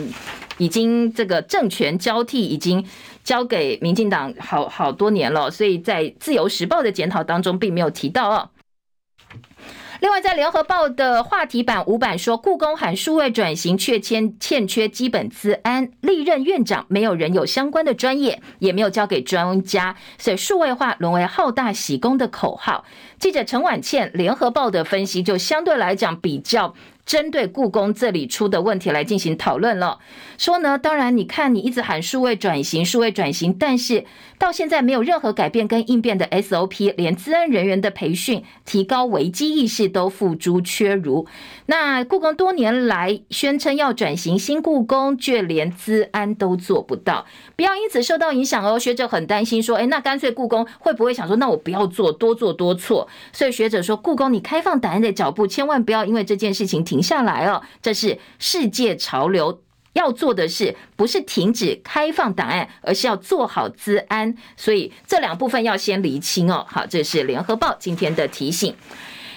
[0.57, 2.83] 已经这个政权交替已经
[3.23, 8.49] 交给民进党好好多年了，所以在自由时报的检讨当中并没有提到哦。
[10.05, 15.91] 另外，在联合报的话题版五版说，故宫喊数位转型，却欠欠缺基本资安。
[16.03, 22.85] 历任院长没有人有相关的专业，也没有交给专家，所以数位化沦为好大喜功的口号。
[23.19, 26.75] 记者陈婉倩，联合报的分析就相对来讲比较。
[27.07, 29.99] 针对故宫这里出的问题来进行讨论了，
[30.39, 34.05] 说呢，当然你看你一直喊数位转型，数位转型，但是
[34.39, 41.27] 到现在没有任何改变跟应变的 SOP，连资安人员的培训、提高危机意识都付诸缺如。
[41.67, 48.79] 那故宫多年来宣称要转型新故宫，却连资安都做不到，不要因此受到影响哦。
[48.79, 53.07] 学者很担心说，诶，那干脆故宫会不会想说，那我不要做，多做多错？
[53.31, 56.95] 所以学者说，故宫你开放档案的脚步，千万不要因为这件事情停。
[56.95, 59.61] 停下来哦，这是世界潮流。
[59.95, 64.37] 要做的是不是停止开放档案，而是要做好资安。
[64.57, 66.65] 所以这两部分要先厘清哦。
[66.69, 68.73] 好，这是联合报今天的提醒。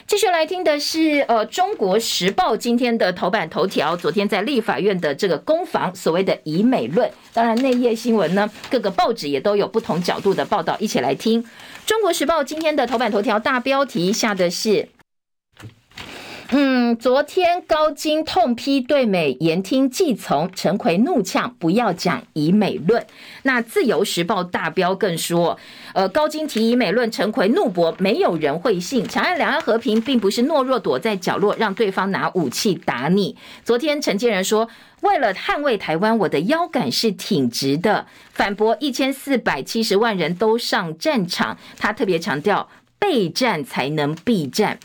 [0.08, 3.94] 继续来听的是呃，中国时报今天的头版头条。
[3.94, 7.12] 昨天在立法院的这个攻防，所谓的以美论。
[7.34, 11.44] 当然内页新闻呢，各个报纸也都有不同角度的报道，一起来听。
[11.86, 14.88] 中国时报今天的头版头条大标题下的是。
[16.50, 23.06] 嗯，昨天高金痛批对美言听计从，陈奎怒呛不要讲以美论。
[23.44, 25.60] 那自由时报大标更说，
[25.94, 29.06] 呃，高金提以美论，陈奎怒驳，没有人会信。
[29.06, 33.36] 强调两岸和平并不是懦弱躲在角落，让对方拿武器打你。
[33.66, 34.70] 昨天陈建仁说，
[35.02, 38.08] 为了捍卫台湾，我的腰杆是挺直的。
[38.32, 42.70] 反驳一千四百七十万人都上战场，他特别强调。
[43.00, 44.80] 备战才能避战，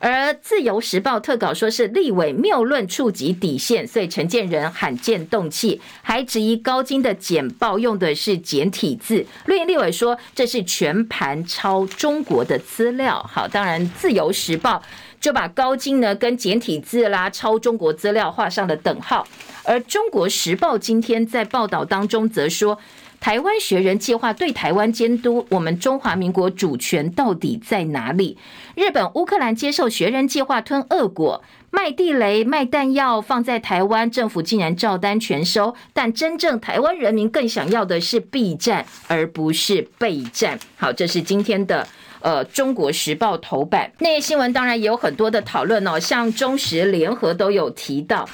[0.00, 9.26] 而自由时报特稿说是立委谬论触及底线，所以陈建仁罕见动气，还质疑高金的简报用的是简体字。
[9.46, 13.22] 绿营立委说这是全盘抄中国的资料。
[13.28, 14.82] 好，当然自由时报
[15.20, 19.26] 就把高金呢跟简体字啦、抄中国资料画上了等号，
[19.64, 22.78] 而中国时报今天在报道当中则说。
[23.20, 28.38] 台湾学人计划对台湾监督，我们中华民国主权到底在哪里？
[28.74, 35.74] 日本、乌克兰接受学人计划吞恶果，卖地雷、卖弹药放在台湾，政府竟然照单全收。
[35.92, 40.58] 但真正台湾人民更想要的是避战，而不是备战。
[40.76, 41.86] 好，这是今天的
[42.20, 43.90] 呃《中国时报》头版。
[43.98, 48.28] 那些新闻当然也有很多的讨论哦，像中时、联合都有提到。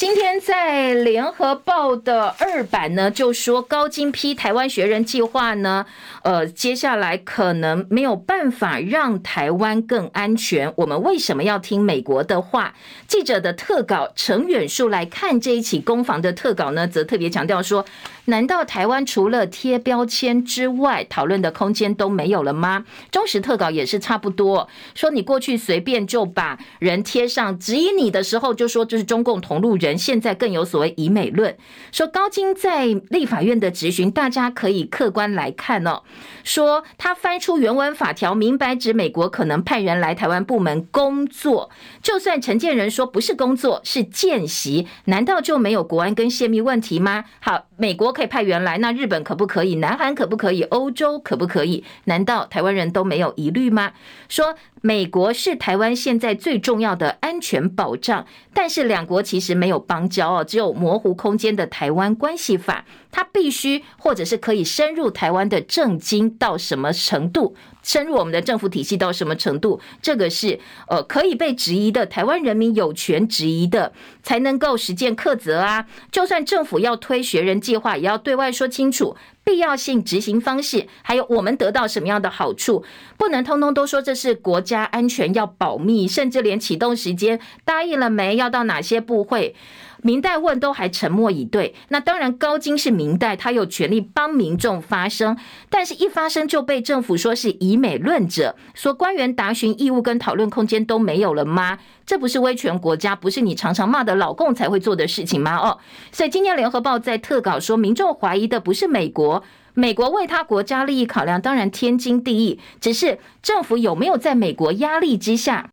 [0.00, 5.84] 今天在联合报的二版呢，就说高金批台湾学人计划呢，
[6.22, 10.72] 呃，接下来可能没有办法让台湾更安全。
[10.76, 12.72] 我们为什么要听美国的话？
[13.06, 17.84] 记者的特稿陈远树来看这一起攻防的特稿呢，则特别强调说。
[18.26, 22.84] 难道台湾除了贴标签之外，讨论的空间都没有了吗？
[23.10, 31.56] 中时特稿也是差不多，说你过去随便就把人贴上质疑你的时候，就说这是中共同路人，现在更有所谓以美论。
[31.90, 36.02] 说高金在立法院的质询，大家可以客观来看哦。
[36.44, 41.70] 说他翻出原文法条，明白指美国可能派人来台湾部门工作，
[42.02, 47.24] 就算陈建仁说不是工作是见习，难道就没有国安跟泄密问题吗？
[47.40, 48.10] 好，美国。
[48.10, 49.76] 可以派员来，那日本可不可以？
[49.76, 50.62] 南韩可不可以？
[50.64, 51.84] 欧洲可不可以？
[52.06, 53.92] 难道台湾人都没有疑虑吗？
[54.28, 58.24] 说美国是台湾现在最重要的安全保障，
[58.54, 67.54] 但是两国其实没有邦交哦，只有模糊空间的台湾关系法，它必须或者是可以深入台湾的政经到什么程度？
[67.82, 69.80] 深入我们的政府体系到什么程度？
[70.02, 73.92] 这个是呃可以被质疑的，台湾人民有权质疑的，
[74.22, 75.86] 才能够实践课责啊！
[76.12, 82.84] 就算政府要推学人计划，也要对外说清楚必要性、执行方式，还有我们得到什么样的好处，
[83.16, 89.56] 不能通通都说这是国家安全要保密，甚至连启动时间答应了没，要到哪些部会。
[90.02, 95.36] 明代问都还沉默以对，那当然高金是明代，他有权利帮民众发声，
[95.68, 101.78] 但是一发声就被政府说是以美论者，说官员答询义务跟讨论空间都没有了吗？
[102.06, 105.56] 这不是威权国家，不是你常常骂的老共才会做的事情吗？
[105.56, 105.78] 哦，
[106.10, 109.42] 所以今天联合报在特稿说，民众怀疑的不是美国，
[109.74, 115.70] 美国为他国家利益考量当然天经地义，只是政府有没有在美国压力之下？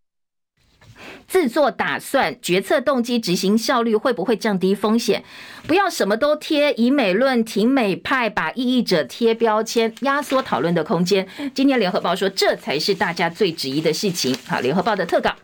[1.28, 5.24] 自作打算，决策动机、执行效率会不会降低风险？
[5.68, 11.28] 不要什么都贴以美论、挺美派，把异议者贴标签，压缩讨论的空间。
[11.54, 14.34] 今天联合报说，这才是大家最质疑的事情。
[14.48, 15.36] 好，联合报的特稿。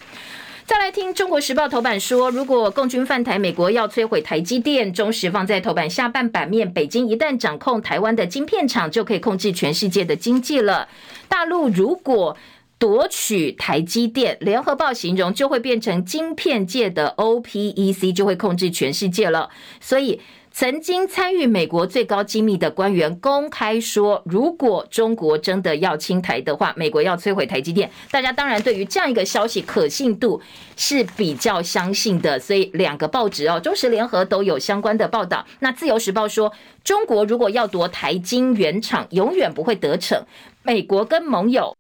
[0.65, 4.93] 再来听中国时报头版说，如果共军犯台，美国要摧毁台积电。
[4.93, 10.88] 中时放在头版下半版面，北京一旦掌控台湾的晶片厂，就可以控制全世界的经济了。
[11.27, 12.38] 大陆如果
[12.84, 19.49] 夺取台积电，联合报形容就会变成晶片界的 OPEC，就会控制全世界了。
[19.79, 20.19] 所以。
[20.55, 27.89] 曾经参与美国最高机密的官员公开说，如果中国真的要侵台的话，美国要摧毁台积电。
[28.11, 30.39] 大家当然对于这样一个消息可信度
[30.77, 35.43] 是比较相信的，所以两个报纸哦，中时联合都有相关的报道。
[35.61, 36.53] 那自由时报说，
[36.84, 40.23] 中国如果要夺台晶原厂，永远不会得逞。
[40.61, 41.75] 美国跟盟友。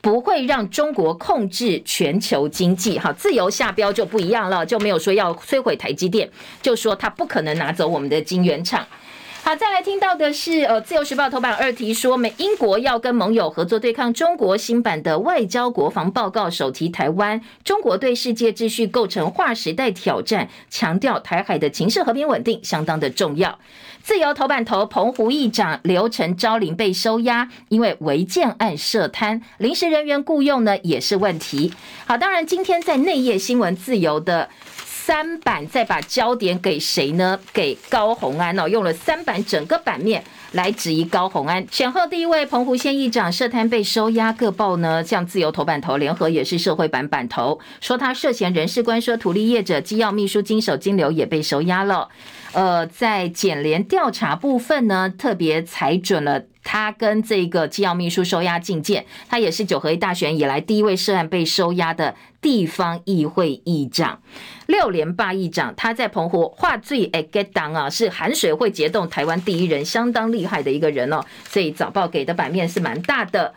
[0.00, 6.28] 不会让中国控制全球经济，哈，自由下标就不一样了，就没有说要摧毁台积电，
[6.60, 8.86] 就说他不可能拿走我们的晶圆厂。
[9.44, 23.58] 好，再来听到的是，呃，自由时报头版二题说，美英国要跟盟友合作对抗中国，新版的外交国防报告首提台湾，中国对世界秩序构成划时代挑战，强调台海的情势和平稳定相当的重要。
[24.04, 31.72] 自由头版头，澎湖议长刘成昭林被收押，因为违建案涉贪，临时人员雇用呢也是问题。
[32.06, 34.48] 好，当然今天在内页新闻自由的
[35.04, 37.36] 三版，再把焦点给谁呢？
[37.52, 40.22] 给高红安哦，用了三版整个版面
[40.52, 41.66] 来质疑高红安。
[41.72, 52.08] 选后第一位澎湖县议长涉贪被收押，各报呢像自由头版头，联合也是社会版版头，说他涉嫌人事官说图立业者机要秘书经手金流也被收押了。
[52.52, 59.06] 呃，在检联调查部分呢，特别裁准了他跟这个机要秘书收押禁见。
[59.28, 64.20] 他也是九合一大选以来第一位涉案被收押的地方议会议长，
[64.66, 65.74] 六连霸议长。
[65.76, 71.24] 他在澎湖话最爱 get down 啊，是含水会结冻台湾第一人，相当厉害的一个人哦。
[71.48, 73.54] 所以早报给的版面是蛮大的。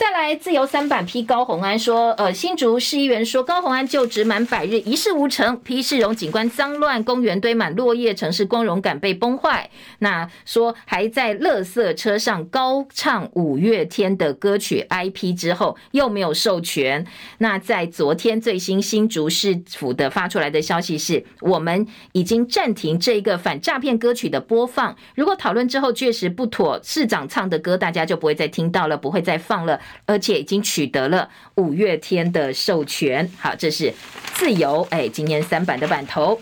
[0.00, 9.68] 再来，自由三版批高虹安说，呃，新竹市议员说高虹安就职满百日一事无成，批市容景观脏乱，公园堆满落叶，城市光荣感被崩坏。
[9.98, 17.06] 那说还在垃圾车上高唱五月天的歌曲 IP 之后，又没有授权。
[17.36, 24.96] 那在昨天最新新竹市府的发出来的消息是，我们已经暂停这个反诈骗歌曲的播放。
[25.14, 29.78] 如果讨论之后确实不妥，市长唱的歌大家就不会再听到了，不会再放了。
[30.06, 33.30] 而且已经取得了五月天的授权。
[33.38, 33.92] 好，这是
[34.34, 36.40] 自由哎，今年三版的版头。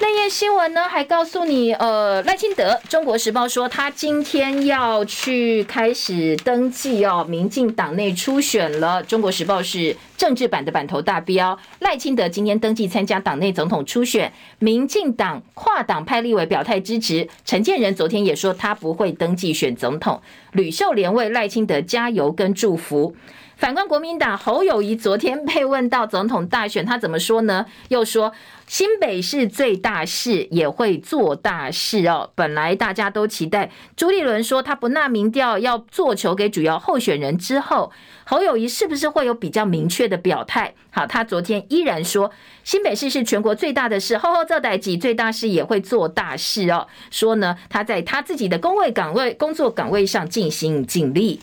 [0.00, 9.02] 内页新闻呢，还告诉你，呃，赖清德，中国时报说他今天要去开始登记哦，民进党内初选了。
[9.02, 17.28] 中国时报是政治版的版头大标，赖清德今天登记参加党内总统初选，民进党跨党派立委表态支持。
[17.44, 20.22] 陈建仁昨天也说他不会登记选总统。
[20.52, 23.16] 吕秀莲为赖清德加油跟祝福。
[23.58, 27.66] 反观国民党侯友宜昨天被问到总统大选，他怎么说呢？
[27.88, 28.32] 又说
[28.68, 32.30] 新北市最大市也会做大事哦。
[32.36, 37.90] 本来大家都期待朱立伦说他不纳民调，要做球给主要候选人之后，
[38.22, 40.72] 侯友宜是不是会有比较明确的表态？
[40.90, 42.30] 好，他昨天依然说
[42.62, 46.86] 新北市是全国最大的市，厚厚这代几最大市也会做大事哦。
[47.10, 51.40] 说呢，他在他自己的工位岗位、工作岗位上尽心尽力。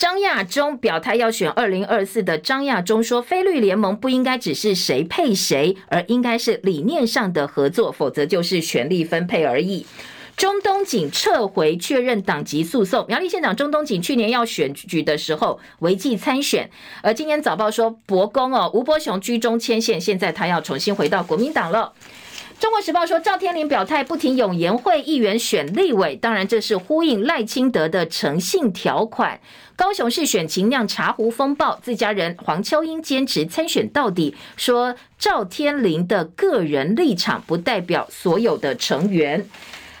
[0.00, 9.84] 张亚中表态要选二零二四的张亚中说，非绿联盟不应该只是谁配谁，而应该是理念上的合作，否则就是权力分配而已。
[10.38, 16.70] 中东锦撤回确认党籍诉讼，苗栗县长中东锦去年要选举的时候违纪参选，
[17.02, 21.92] 而今天早报说伯公哦吴伯雄居中牵线，现在他要重新回到国民党了。
[22.60, 29.40] 中国时报说，赵天麟表态不挺永延会议员选立委，当然这是呼应赖清德的诚信条款。
[29.74, 39.46] 高雄市选情酿茶壶风暴，自家人黄秋英坚持参选到底，说赵天麟的个人立场不代表所有的成员。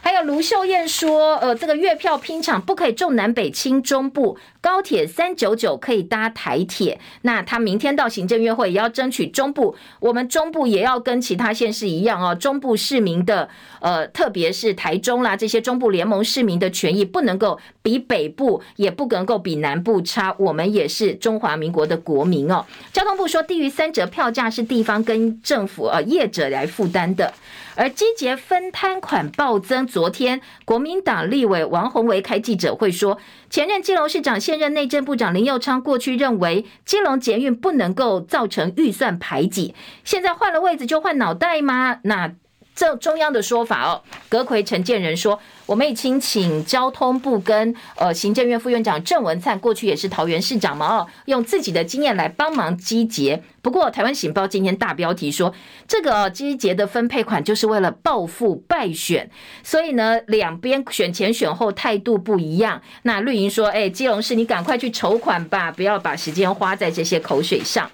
[0.02, 7.00] 还有卢秀燕说，呃，这个月票拼场不可以重南北轻中部，高铁三九九可以搭台铁。
[7.22, 13.48] 那他明天到行政院会也要争取中部，我们中部也要跟其他县市一样哦，中部市民的，
[13.80, 20.34] 呃，特别是台中啦这些中部联盟市民的权益不能够比北部，也不能够比南部差。
[20.38, 22.64] 我们也是中华民国的国民哦。
[22.92, 27.32] 交通部说，低于三折票价是地方跟政府呃业者来负担的。
[27.76, 33.16] 而集结分摊款暴增，昨天国民党立委王宏维开记者会说，
[33.48, 42.00] 前任基隆市长谢现任内政部长林佑昌过去认为基隆捷运不能够造成预算排挤，现在换了位置就换脑袋吗？
[42.02, 42.32] 那？
[42.80, 44.00] 这中央的说法哦，
[44.30, 53.42] 阁揆陈建仁说，我们已经请交通部跟呃行政院副院长郑文灿，过去也是桃园市长嘛哦，用自己的经验来帮忙集结。
[53.60, 55.52] 不过台湾醒报今天大标题说，
[55.86, 59.30] 这个集结的分配款就是为了报复败选，
[59.62, 62.80] 所以呢两边选前选后态度不一样。
[63.02, 67.90] 那绿营说，哎，基隆市你赶快去筹款吧，不要把时间花在这些口水上。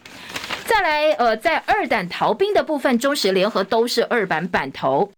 [0.66, 5.12] 再来，呃，在二胆逃兵的部分，中时联合都是二版版头。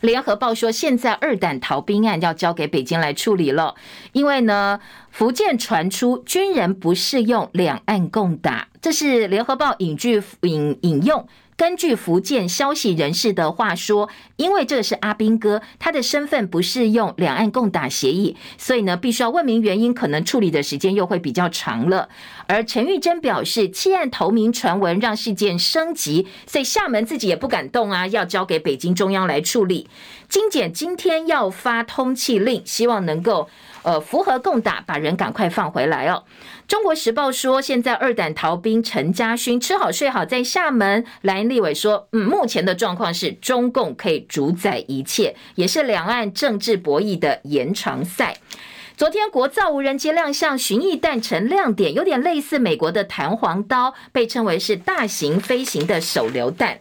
[0.00, 3.74] 联合报说，现在二胆逃兵案要交给北京来处理了，
[4.12, 4.78] 因为呢，
[5.10, 11.26] 福建传出军人不适用两岸共打，这是联合报引据引引用。
[11.56, 22.08] 根据福建消息人士的话说，因为这个是阿兵哥，他的身份不适用两岸共打协议，所以呢，必须要问明原因，可能处理的时间又会比较长了。
[22.46, 29.88] 而陈玉珍表示，弃暗投明传闻让事件升级，所以厦门自己也不敢动啊，要交给北京中央来处理。
[30.28, 33.48] 金检今天要发通缉令，希望能够。
[33.84, 36.24] 呃，符合共打，把人赶快放回来哦。
[36.66, 41.04] 中国时报说，现在二胆逃兵陈家勋吃好睡好，在厦门。
[41.20, 48.38] 蓝立委说，嗯，目前的状况是中共可以主宰一切，也是两岸政治博弈的延长赛。
[48.96, 56.78] 昨天国造无人机亮相，巡弋弹成亮点，有点类似美国的弹簧刀，被称为是大型飞行的手榴弹。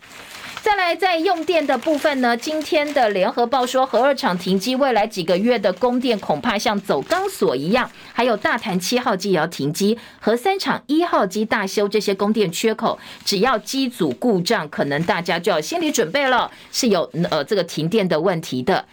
[0.62, 7.90] 再来，在用电的部分呢，今天的联合报说，核二厂停机，未来几个月的供电恐怕像走钢索一样。
[8.14, 18.86] 还有大潭七号机也要停机，核三厂一号机大修，这些供电缺口，只要机组故障，可能大家就要心理准备了，是有呃这个停电的问题的。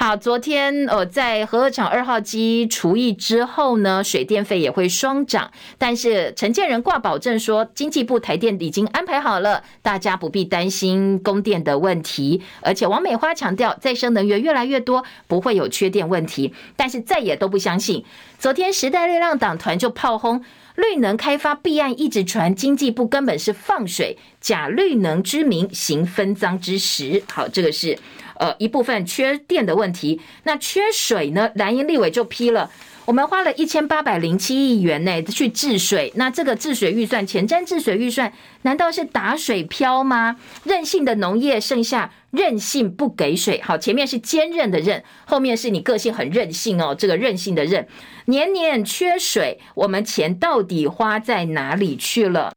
[0.00, 5.50] 好，昨天呃，在核二厂二号机除役之后呢，水电费也会双涨。
[5.76, 12.40] 但是承建人挂保证说，经济部台电已经安排好了，大家不必担心供电的问题。
[12.60, 16.54] 而且王美花强调，再生能源越来越多，不会有缺电问题。
[16.76, 18.04] 但是再也都不相信，
[18.38, 20.44] 昨天时代力量党团就炮轰
[20.76, 27.24] 绿能开发弊案，一直传经济部根本是放水，假绿能之名行分赃之实。
[27.28, 27.98] 好，这个是。
[28.38, 31.50] 呃，一部分缺电的问题，那缺水呢？
[31.54, 32.70] 蓝营立委就批了，
[33.04, 38.32] 我们花了一千八百零七亿元呢去治水，那这个治水预算，前瞻治水预算，
[38.62, 40.36] 难道是打水漂吗？
[40.64, 43.60] 任性的农业，剩下任性不给水。
[43.62, 47.88] 好，前面是坚韧的韧，后面是你个性很任性哦，这个任性的任，
[48.26, 52.52] 年年缺水，我们钱到底花在哪里去了？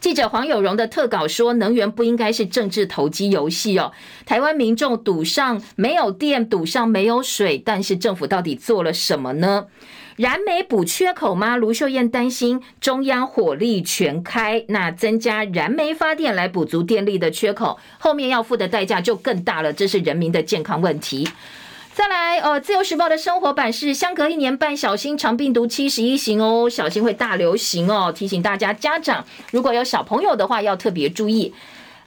[0.00, 3.92] 记者黄有荣的特稿说，能源不应该是政治投机游戏哦。
[4.24, 9.66] 台湾民众赌上没有电，赌上没有水，但是政府到底做了什么呢？
[10.16, 11.56] 燃煤补缺口吗？
[11.56, 19.70] 卢秀燕担心中央火力全开，那增加燃煤发电来补足电力的缺口，后面要付的代价就更大了。
[19.70, 21.28] 这是人民的健康问题。
[21.96, 31.54] 再来，呃，自由时报的生活版是相隔一年半，小心肠病毒七十一型哦，小心会大流行哦，提醒大家家长如果有小朋友的话，要特别注意。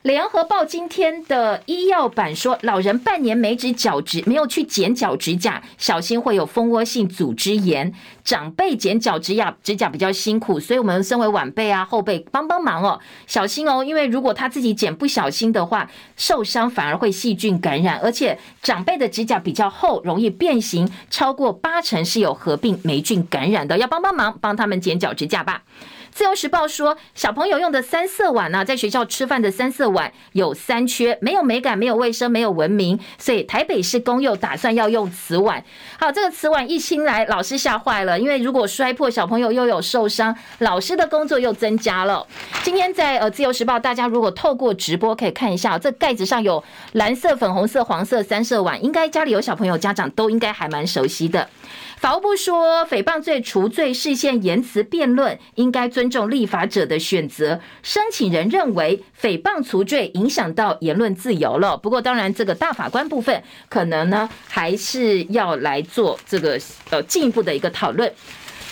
[0.03, 7.93] 联合报今天的医药版说，老人半年没指脚趾，没有去剪脚趾甲，小心会有蜂窝性组织炎。
[8.23, 12.97] 长辈剪脚趾甲指甲比较辛苦，所以我们身为晚辈啊后辈帮帮忙哦，
[13.27, 25.63] 小心哦，因为如果他自己剪不小心的话，受伤反而会细菌感染，而且长辈的指甲比较厚，容易变形，超过八成是有合并霉菌感染的，要帮帮忙，帮他们剪脚趾甲吧。
[26.11, 35.63] 自由时报说，小朋友用的三色碗呢，在学校吃饭的三色碗有三缺，没有美感，没有卫生，没有文明，所以台北市公幼打算要用瓷碗。
[35.99, 42.25] 好，这个瓷碗一新来，老师吓坏了，因为如果摔破，小朋友又有受伤，老师的工作又增加了。
[42.63, 51.47] 今天在呃自由时报，大家如果透过直播可以看一下，这盖子上有蓝色、粉红色、黄色三色碗，应该家里有小朋友，家长都应该还蛮熟悉的。
[51.99, 57.59] 法务部说，诽谤罪除罪事先言辞辩论，应该尊重立法者的选择。
[57.83, 61.75] 申请人认为诽谤除罪影响到言论自由了。
[61.75, 66.57] 不过，当然这个大法官部分可能呢，还是要来做这个
[66.89, 68.09] 呃进一步的一个讨论。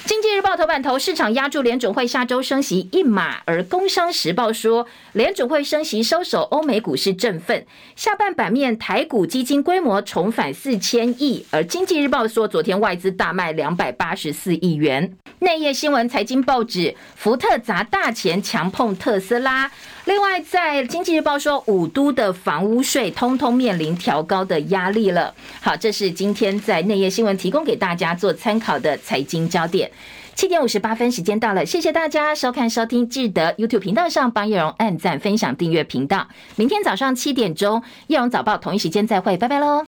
[0.08, 7.66] 经济日报头版头，市场押注联准会下周升息一码，而工商时报说联准会升息收手，欧美股市振奋。
[7.93, 15.14] 下半版面，台股基金规模重返四千亿，而经济日报说昨天外资大卖两百八十四亿元。
[15.39, 19.70] 内页新闻，财经报纸，福特砸大钱强碰特斯拉。
[20.05, 25.36] 另外，在经济日报说五都的房屋税通通面临调高的压力了。
[25.60, 29.91] 好，这是今天在内页新闻提供给大家做参考的财经焦点。
[30.36, 36.28] 七点五十八分，时间到了，谢谢大家收看收听，记得 YouTube 频道上帮叶蓉按赞、分享、订阅频道。
[36.56, 39.86] 明天早上七点钟，叶蓉早报同一时间再会，拜拜喽。